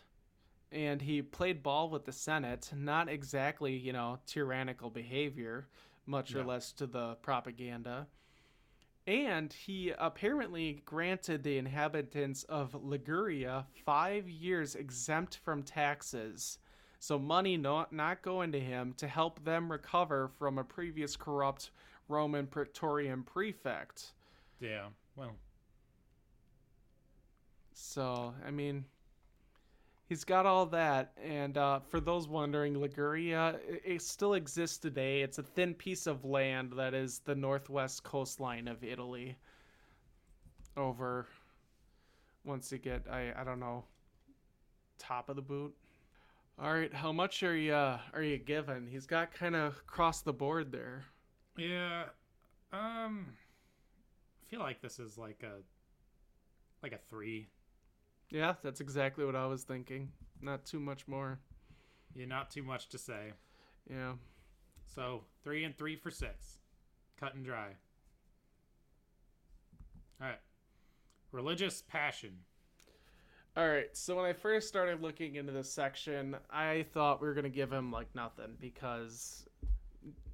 [0.70, 2.70] and he played ball with the Senate.
[2.74, 5.66] Not exactly, you know, tyrannical behavior,
[6.09, 8.07] much or less to the propaganda.
[9.07, 16.59] And he apparently granted the inhabitants of Liguria five years exempt from taxes.
[16.99, 21.71] So money not, not going to him to help them recover from a previous corrupt
[22.09, 24.13] Roman Praetorian prefect.
[24.61, 24.87] Yeah.
[25.17, 25.37] Well,
[27.73, 28.85] So, I mean,
[30.09, 31.13] he's got all that.
[31.23, 35.23] And uh, for those wondering, Liguria, it, it still exists today.
[35.23, 39.37] It's a thin piece of land that is the northwest coastline of Italy.
[40.77, 41.27] Over,
[42.45, 43.85] once you get, I, I don't know,
[44.99, 45.75] top of the boot.
[46.61, 48.87] All right, how much are you uh, are you given?
[48.87, 51.05] He's got kind of across the board there.
[51.57, 52.05] yeah.
[52.73, 55.63] Um, I feel like this is like a
[56.83, 57.49] like a three.
[58.31, 60.11] Yeah, that's exactly what I was thinking.
[60.41, 61.39] Not too much more.
[62.15, 63.33] Yeah, not too much to say.
[63.91, 64.13] Yeah.
[64.87, 66.59] So three and three for six.
[67.19, 67.71] Cut and dry.
[70.21, 70.39] All right.
[71.33, 72.39] Religious passion.
[73.57, 77.35] All right, so when I first started looking into this section, I thought we were
[77.35, 79.45] gonna give him like nothing because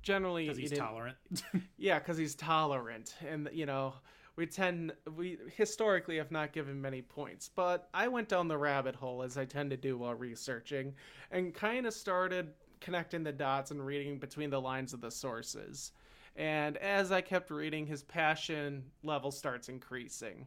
[0.03, 1.17] generally Because he he's didn't- tolerant.
[1.79, 3.95] Yeah, because he's tolerant, and you know
[4.37, 7.49] we tend we historically have not given many points.
[7.55, 10.95] But I went down the rabbit hole as I tend to do while researching,
[11.31, 15.93] and kind of started connecting the dots and reading between the lines of the sources.
[16.37, 20.47] And as I kept reading, his passion level starts increasing.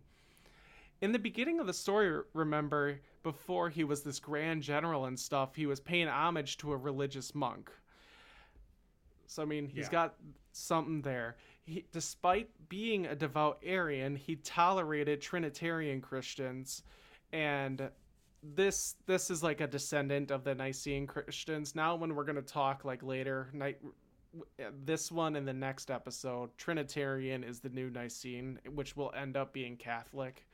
[1.02, 5.56] In the beginning of the story, remember, before he was this grand general and stuff,
[5.56, 7.72] he was paying homage to a religious monk.
[9.28, 9.92] So I mean, he's Yeah.
[9.92, 10.16] got
[10.52, 11.38] something there.
[11.68, 16.84] He, despite being a devout Arian, he tolerated Trinitarian Christians,
[17.34, 17.90] and
[18.42, 21.76] this this is like a descendant of the Nicene Christians.
[21.76, 23.80] Now, when we're gonna talk like later, night
[24.86, 29.52] this one in the next episode, Trinitarian is the new Nicene, which will end up
[29.54, 30.46] being Catholic.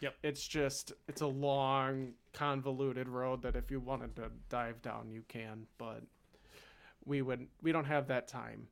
[0.00, 0.14] Yep.
[0.22, 5.22] It's just it's a long, convoluted road that if you wanted to dive down, you
[5.28, 6.02] can, but
[7.04, 8.66] we would we don't have that time.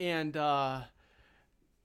[0.00, 0.80] And uh,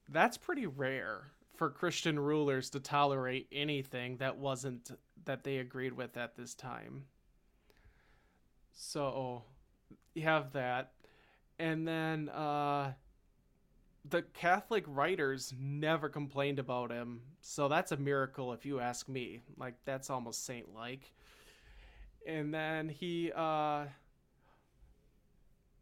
[0.08, 4.90] that's pretty rare for Christian rulers to tolerate anything that wasn't
[5.24, 7.04] that they agreed with at this time.
[8.72, 9.42] So
[10.14, 10.92] you have that,
[11.58, 12.94] and then uh,
[14.08, 19.40] the Catholic writers never complained about him, so that's a miracle if you ask me.
[19.58, 21.12] Like that's almost saint-like.
[22.26, 23.32] And then he.
[23.34, 23.84] Uh,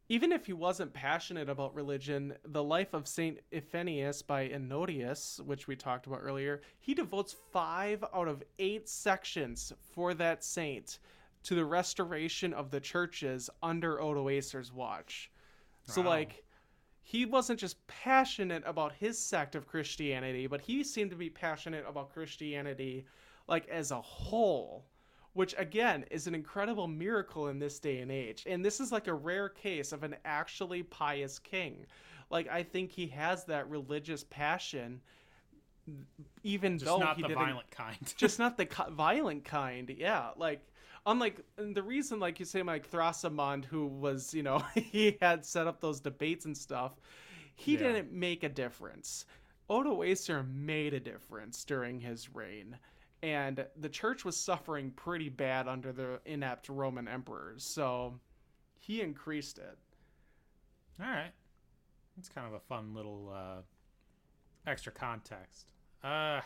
[0.08, 5.66] even if he wasn't passionate about religion, the life of Saint Epiphanius by Ennodius, which
[5.66, 10.98] we talked about earlier, he devotes five out of eight sections for that saint
[11.42, 15.30] to the restoration of the churches under Odoacer's watch.
[15.84, 16.44] So, like,
[17.02, 21.84] he wasn't just passionate about his sect of Christianity, but he seemed to be passionate
[21.88, 23.06] about Christianity,
[23.46, 24.84] like, as a whole
[25.38, 28.42] which again is an incredible miracle in this day and age.
[28.44, 31.86] And this is like a rare case of an actually pious king.
[32.28, 35.00] Like I think he has that religious passion,
[36.42, 37.44] even Just though not he the didn't.
[37.44, 37.96] violent kind.
[38.16, 39.88] just not the co- violent kind.
[39.96, 40.60] Yeah, like
[41.06, 45.46] unlike and the reason, like you say, like Thrasimund, who was you know he had
[45.46, 46.96] set up those debates and stuff,
[47.54, 47.92] he Yeah.
[47.92, 49.24] didn't make a difference.
[49.70, 52.76] Odoacer made a difference during his reign,
[53.22, 57.64] and the church was suffering pretty bad under the inept Roman emperors.
[57.64, 58.20] So
[58.78, 59.78] he increased it.
[61.00, 61.32] All right.
[62.18, 63.62] It's kind of a fun little uh,
[64.66, 65.72] extra context.
[66.02, 66.40] Uh,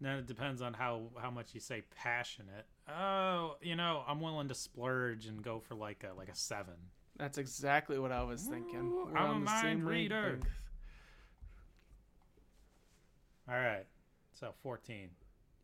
[0.00, 2.66] then it depends on how how much you say passionate.
[2.88, 6.74] Oh, you know, I'm willing to splurge and go for like a like a seven.
[7.16, 8.92] That's exactly what I was thinking.
[8.92, 10.38] Ooh, I'm a mind reader.
[13.48, 13.86] All right.
[14.38, 15.10] So 14.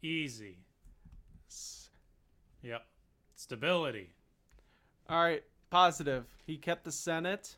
[0.03, 0.59] Easy.
[2.63, 2.85] Yep.
[3.37, 4.11] Stability.
[5.09, 6.25] All right, positive.
[6.45, 7.57] He kept the Senate,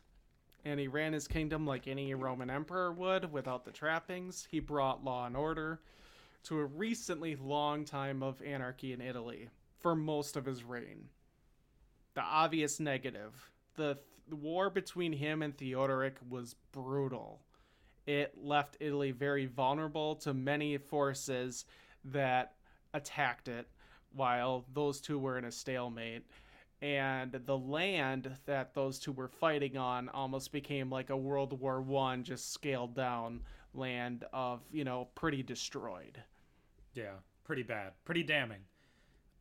[0.63, 4.47] and he ran his kingdom like any Roman emperor would without the trappings.
[4.51, 5.79] He brought law and order
[6.43, 9.49] to a recently long time of anarchy in Italy
[9.79, 11.09] for most of his reign.
[12.13, 17.39] The obvious negative the, the war between him and Theodoric was brutal.
[18.07, 21.65] It left Italy very vulnerable to many forces
[22.05, 22.53] that
[22.93, 23.67] attacked it
[24.13, 26.23] while those two were in a stalemate
[26.81, 31.81] and the land that those two were fighting on almost became like a World War
[31.81, 33.41] One, just scaled down
[33.73, 36.21] land of you know pretty destroyed.
[36.93, 38.61] Yeah, pretty bad, pretty damning.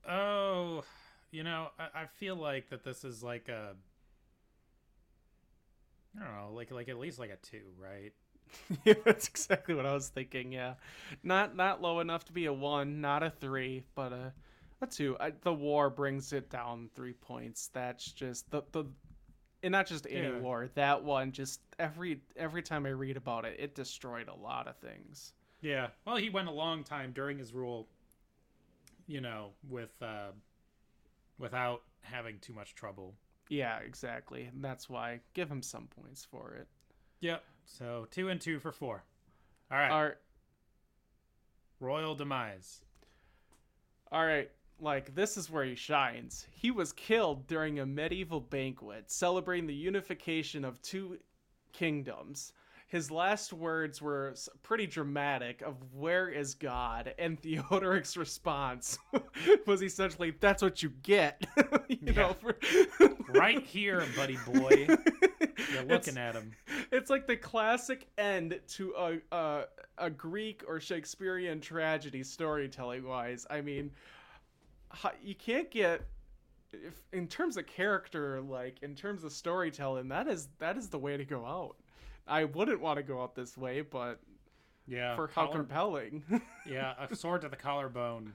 [0.08, 0.84] Oh,
[1.30, 3.74] you know, I, I feel like that this is like a,
[6.18, 8.12] I don't know, like like at least like a two, right?
[8.84, 10.52] yeah, that's exactly what I was thinking.
[10.52, 10.74] Yeah,
[11.22, 14.32] not not low enough to be a one, not a three, but a
[14.80, 15.16] a two.
[15.20, 17.68] I, the war brings it down three points.
[17.72, 18.84] That's just the the,
[19.62, 20.38] and not just any Yeah.
[20.40, 20.68] war.
[20.74, 24.76] That one just every every time I read about it, it destroyed a lot of
[24.78, 25.34] things.
[25.60, 25.88] Yeah.
[26.04, 27.88] Well, he went a long time during his rule,
[29.06, 30.32] you know, with uh,
[31.38, 33.14] without having too much trouble.
[33.48, 34.44] Yeah, exactly.
[34.44, 36.68] And that's why give him some points for it.
[37.20, 37.44] Yep.
[37.66, 39.04] So two and two for four.
[39.70, 39.90] All right.
[39.90, 40.16] Our
[41.78, 42.80] Royal demise.
[44.10, 46.46] all right, like this is where he shines.
[46.50, 51.18] He was killed during a medieval banquet celebrating the unification of two
[51.74, 52.52] kingdoms.
[52.88, 58.96] His last words were pretty dramatic of where is God and Theodoric's response
[59.66, 61.44] was essentially that's what you get.
[61.88, 62.56] you know, for
[63.28, 64.86] Right here, buddy boy.
[64.88, 66.52] You're It's- looking at him.
[66.92, 69.64] it's like the classic end to a a,
[69.98, 73.46] a Greek or Shakespearean tragedy storytelling wise.
[73.50, 73.90] I mean,
[75.22, 76.02] you can't get
[76.72, 80.98] if in terms of character, like in terms of storytelling, that is that is the
[80.98, 81.76] way to go out.
[82.26, 84.20] I wouldn't want to go out this way, but
[84.86, 85.14] Yeah.
[85.16, 86.22] for how collar- compelling.
[86.66, 88.34] yeah, a sword to the collarbone,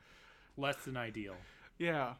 [0.57, 1.35] less than ideal.
[1.77, 2.13] yeah.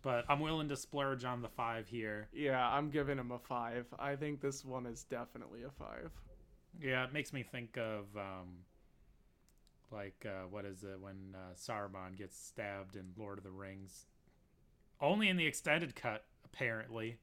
[0.00, 2.28] But I'm willing to splurge on the five here.
[2.32, 3.84] Yeah, I'm giving him a five.
[3.98, 6.12] I think this one is definitely a five.
[6.80, 8.58] Yeah, it makes me think of um,
[9.90, 14.06] like uh, what is it when uh, Saruman gets stabbed in Lord of the Rings?
[15.00, 17.18] Only in the extended cut, apparently.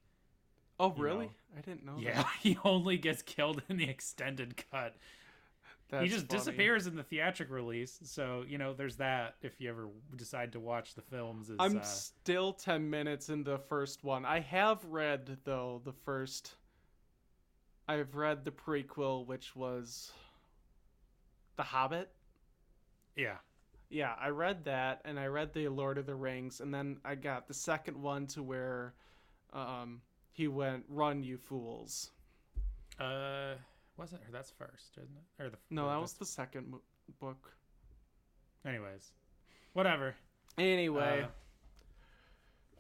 [0.80, 1.26] Oh, really?
[1.26, 1.32] know.
[1.58, 1.96] I didn't know.
[1.98, 2.28] Yeah, that.
[2.42, 4.96] he only gets killed in the extended cut.
[5.90, 6.40] That's he just funny.
[6.40, 8.00] disappears in the theatric release.
[8.04, 9.36] So you know, there's that.
[9.42, 13.44] If you ever decide to watch the films, is I'm uh, still 10 minutes in
[13.44, 14.26] the first one.
[14.26, 16.56] I have read, though, the first.
[17.88, 20.12] I've read the prequel, which was.
[21.56, 22.10] The Hobbit?
[23.16, 23.38] yeah,
[23.90, 27.16] Yeah, I read that, and I read the Lord of the Rings, and then I
[27.16, 28.94] got the second one to where
[29.54, 30.02] um,
[30.36, 32.12] he went, Run, you fools.
[33.00, 33.54] uh,
[33.98, 35.44] wasn't or that's first, isn't it?
[35.44, 36.82] Or the No, that was the second mo-
[37.22, 37.56] book.
[38.66, 39.12] Anyways,
[39.74, 40.14] whatever.
[40.58, 41.26] Anyway.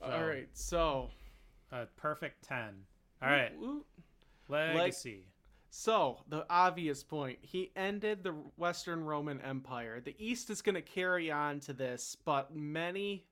[0.01, 1.09] Uh, all so- right, so.
[1.71, 2.85] A perfect ten.
[3.21, 3.85] All right, Woot,
[4.49, 4.75] woot.
[4.75, 5.25] legacy.
[5.69, 9.99] So, the obvious point, he ended the Western Roman Empire.
[9.99, 13.25] The East is going to carry on to this, but many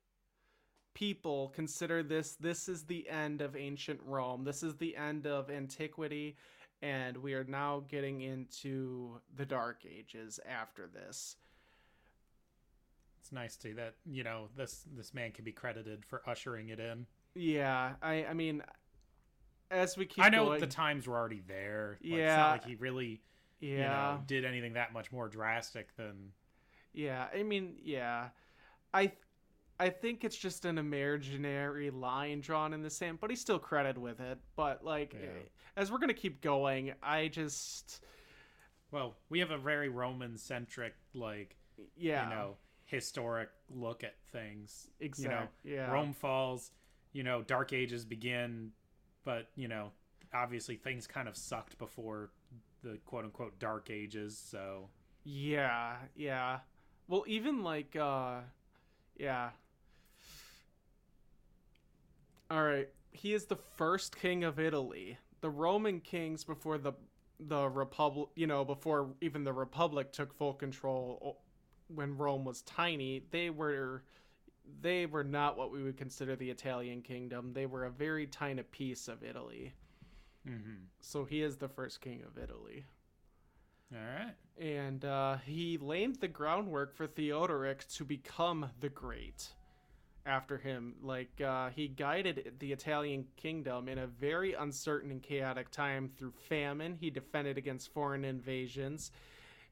[0.94, 4.44] people consider this this is the end of ancient Rome.
[4.44, 6.36] This is the end of antiquity
[6.82, 11.36] and we are now getting into the dark ages after this.
[13.20, 16.78] It's nice to that you know this this man can be credited for ushering it
[16.78, 17.06] in.
[17.34, 18.62] Yeah, I I mean
[19.70, 21.98] as we keep I know going, the times were already there.
[22.02, 22.36] Like, it's Yeah.
[22.36, 23.22] not like he really
[23.60, 23.70] yeah.
[23.70, 26.32] you know did anything that much more drastic than
[26.92, 28.28] Yeah, I mean, yeah.
[28.92, 29.12] I
[29.78, 33.98] I think it's just an imaginary line drawn in the sand, but he's still credited
[33.98, 34.38] with it.
[34.56, 35.26] But like Yeah.
[35.28, 38.00] eh, as we're going to keep going, I just
[38.90, 41.56] well we have a very Roman centric like
[41.96, 44.90] yeah, you know historic look at things.
[45.00, 45.24] exactly.
[45.64, 45.90] You know, yeah.
[45.92, 46.70] Rome falls.
[47.12, 48.72] You know, Dark Ages begin,
[49.24, 49.90] but you know,
[50.32, 52.30] obviously things kind of sucked before
[52.82, 54.36] the quote unquote Dark Ages.
[54.38, 54.88] So
[55.24, 56.58] Yeah, yeah.
[57.08, 58.40] Well, even like uh
[59.16, 59.50] yeah.
[62.54, 62.88] All right.
[63.12, 65.18] He is the first king of Italy.
[65.40, 66.92] The Roman kings before the
[67.40, 71.42] the republic, you know, before even the republic took full control
[71.88, 74.04] when Rome was tiny, they were
[74.80, 77.52] they were not what we would consider the Italian kingdom.
[77.54, 79.74] They were a very tiny piece of Italy.
[80.46, 80.88] mhm.
[81.00, 82.86] So he is the first king of Italy
[83.92, 84.34] all right.
[84.58, 89.54] and uh, he laid the groundwork for Theodoric to become the Great.
[90.26, 90.94] After him.
[91.02, 96.32] Like uh, he guided the Italian kingdom in a very uncertain and chaotic time through
[96.48, 96.96] famine.
[97.00, 99.10] He defended against foreign invasions.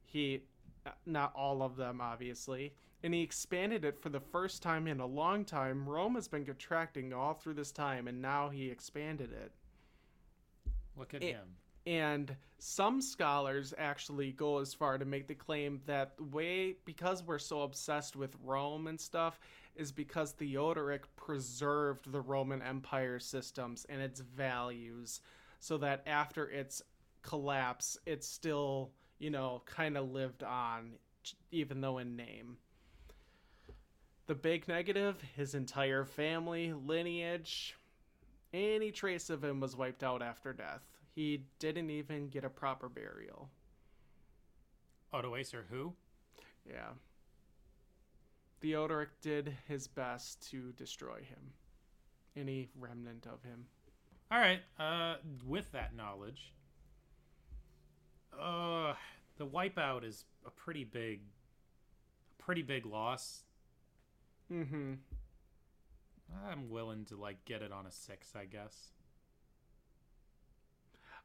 [0.04, 0.42] He,
[0.86, 5.00] uh, not all of them, obviously, and he expanded it for the first time in
[5.00, 5.88] a long time.
[5.88, 9.52] Rome has been contracting all through this time, and now he expanded it.
[10.96, 11.56] Look at It- him.
[11.84, 17.24] And some scholars actually go as far to make the claim that the way, because
[17.24, 19.40] we're so obsessed with Rome and stuff,
[19.76, 25.20] is because Theodoric preserved the Roman Empire systems and its values
[25.60, 26.82] so that after its
[27.22, 30.92] collapse, it still, you know, kind of lived on,
[31.50, 32.58] even though in name.
[34.26, 37.76] The big negative his entire family, lineage,
[38.52, 40.82] any trace of him was wiped out after death.
[41.14, 43.50] He didn't even get a proper burial.
[45.12, 45.92] Odoacer who?
[46.68, 46.90] Yeah.
[48.62, 51.52] Theodoric did his best to destroy him.
[52.36, 53.66] Any remnant of him.
[54.30, 54.60] All right.
[54.78, 55.16] Uh,
[55.46, 56.54] with that knowledge,
[58.40, 58.94] uh,
[59.36, 61.20] the wipeout is a pretty big,
[62.38, 63.42] pretty big loss.
[64.50, 64.94] Mm-hmm.
[66.48, 68.92] I'm willing to like get it on a six, I guess.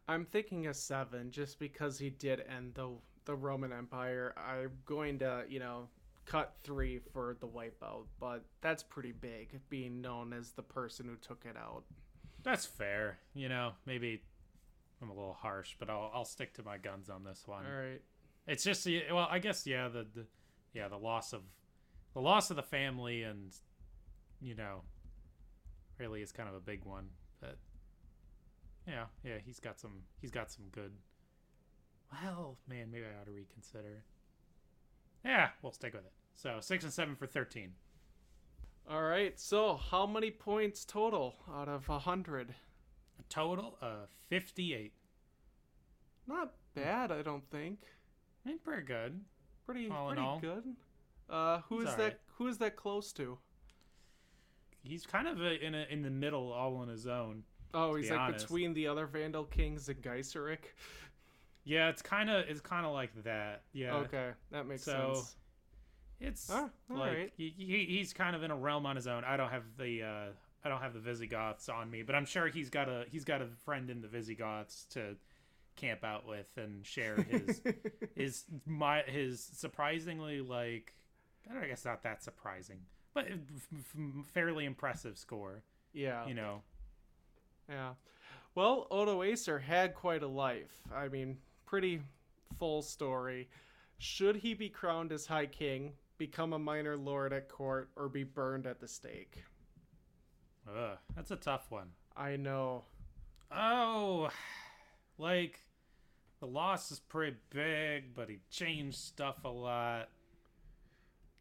[0.07, 2.89] I'm thinking a seven just because he did end the
[3.25, 4.33] the Roman Empire.
[4.37, 5.89] I'm going to, you know,
[6.27, 11.15] cut three for the wipeout, but that's pretty big, being known as the person who
[11.15, 11.83] took it out.
[12.43, 13.17] That's fair.
[13.33, 14.21] You know, maybe
[15.01, 17.65] I'm a little harsh, but I'll I'll stick to my guns on this one.
[17.65, 18.01] All right.
[18.45, 20.25] It's just well, I guess yeah, the, the
[20.73, 21.41] yeah, the loss of
[22.13, 23.51] the loss of the family and
[24.39, 24.81] you know
[25.97, 27.07] really is kind of a big one.
[27.39, 27.57] But
[28.87, 30.91] yeah, yeah, he's got some he's got some good
[32.11, 34.03] Well, man, maybe I ought to reconsider.
[35.27, 36.13] Yeah, we'll stick with it.
[36.33, 37.73] So six and seven for thirteen.
[38.89, 39.37] All right.
[39.37, 42.51] So, how many points total out of a hundred?
[43.19, 44.93] A total of fifty-eight.
[46.27, 47.79] Not bad, I don't think.
[48.45, 49.19] I mean, pretty good.
[49.65, 50.39] Pretty, All in pretty all.
[50.39, 50.63] good.
[51.29, 51.99] Uh, who is that?
[51.99, 52.19] right.
[52.37, 53.37] Who is that close to?
[54.83, 57.43] He's kind of a, in a, in the middle, all on his own.
[57.73, 58.45] Oh, he's be like honest.
[58.45, 60.59] between the other Vandal kings and Geiseric.
[61.67, 63.61] Yeah, it's kind of it's kind of like that.
[63.73, 63.95] Yeah.
[63.97, 65.35] Okay, that makes So, sense.
[66.19, 67.33] It's Ah, like right.
[67.37, 69.23] he, he, he's kind of in a realm on his own.
[69.23, 70.25] I don't have the uh,
[70.63, 73.41] I don't have the Visigoths on me, but I'm sure he's got a he's got
[73.41, 75.15] a friend in the Visigoths to
[75.75, 77.61] camp out with and share his
[78.15, 80.93] his my his surprisingly like
[81.49, 82.79] I know, I guess not that surprising,
[83.13, 85.63] but f- f- fairly impressive score.
[85.93, 86.61] yeah, You know,
[87.69, 87.91] yeah.
[88.55, 90.81] Well, Odoacer had quite a life.
[90.93, 91.37] I mean,
[91.67, 92.01] pretty
[92.57, 93.47] full story.
[93.99, 98.23] Should he be crowned as High King, become a minor lord at court, or be
[98.23, 99.43] burned at the stake?
[100.67, 101.89] Ugh, that's a tough one.
[102.15, 102.85] I know.
[103.51, 104.29] Oh,
[105.17, 105.59] like
[106.39, 110.09] the loss is pretty big, but he changed stuff a lot.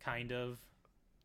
[0.01, 0.59] Kind of.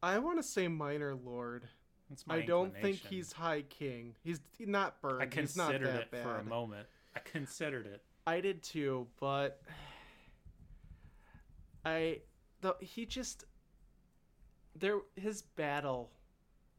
[0.01, 1.67] I want to say minor lord.
[2.09, 4.15] That's my I don't think he's High King.
[4.23, 5.21] He's not burned.
[5.21, 6.23] I he's not considered it bad.
[6.23, 6.87] for a moment.
[7.15, 8.01] I considered it.
[8.25, 9.61] I did too, but
[11.85, 12.21] I
[12.61, 13.45] the he just
[14.75, 16.11] there his battle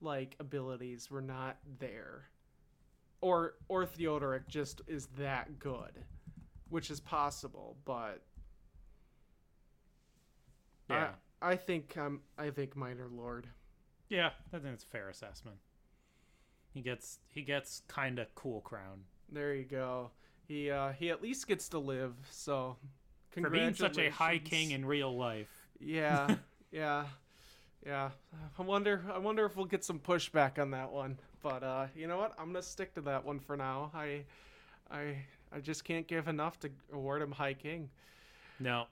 [0.00, 2.28] like abilities were not there.
[3.20, 6.04] Or or Theodoric just is that good,
[6.68, 8.22] which is possible, but
[10.88, 13.48] Yeah, I, I think um I think minor lord.
[14.08, 14.30] yeah.
[14.52, 15.58] I think it's a fair assessment.
[16.74, 20.10] He gets he gets kind of cool crown There you go.
[20.52, 22.76] He uh he at least gets to live, so
[23.30, 25.50] for being such a high king in real life.
[25.80, 26.34] Yeah,
[26.70, 27.06] yeah,
[27.86, 28.10] yeah.
[28.58, 29.02] I wonder.
[29.10, 31.18] I wonder if we'll get some pushback on that one.
[31.42, 32.34] But uh, you know what?
[32.38, 33.92] I'm gonna stick to that one for now.
[33.94, 34.24] I,
[34.90, 37.88] I, I just can't give enough to award him High King.
[38.60, 38.84] No,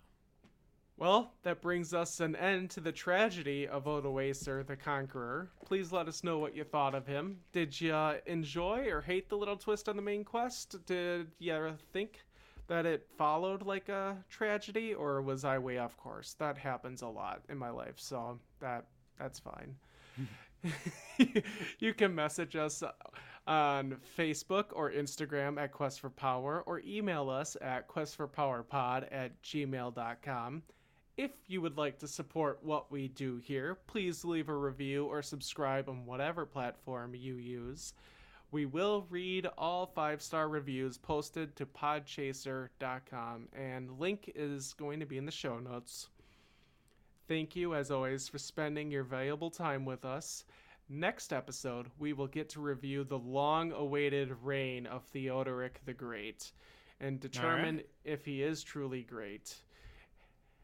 [1.00, 5.48] Well, that brings us an end to the tragedy of Odoacer the Conqueror.
[5.64, 7.38] Please let us know what you thought of him.
[7.52, 7.96] Did you
[8.26, 10.76] enjoy or hate the little twist on the main quest?
[10.84, 12.20] Did you think
[12.66, 16.34] that it followed like a tragedy, or was I way off course?
[16.34, 18.84] That happens a lot in my life, so that
[19.18, 19.74] that's fine.
[21.78, 22.82] you can message us
[23.46, 30.62] on Facebook or Instagram at Quest for Power or email us at questforpowerpod at gmail.com.
[31.20, 35.20] If you would like to support what we do here, please leave a review or
[35.20, 37.92] subscribe on whatever platform you use.
[38.52, 45.04] We will read all five star reviews posted to podchaser.com, and link is going to
[45.04, 46.08] be in the show notes.
[47.28, 50.46] Thank you, as always, for spending your valuable time with us.
[50.88, 56.52] Next episode, we will get to review the long awaited reign of Theodoric the Great
[56.98, 59.54] and determine if he is truly great.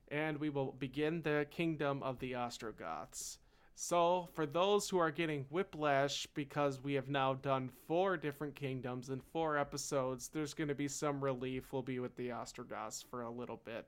[0.08, 3.38] And we will begin the kingdom of the Ostrogoths.
[3.78, 9.10] So, for those who are getting whiplash because we have now done four different kingdoms
[9.10, 11.72] in four episodes, there's going to be some relief.
[11.72, 13.86] We'll be with the Ostrogoths for a little bit.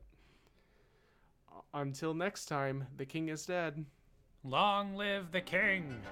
[1.73, 3.85] Until next time, the king is dead.
[4.45, 6.03] Long live the king!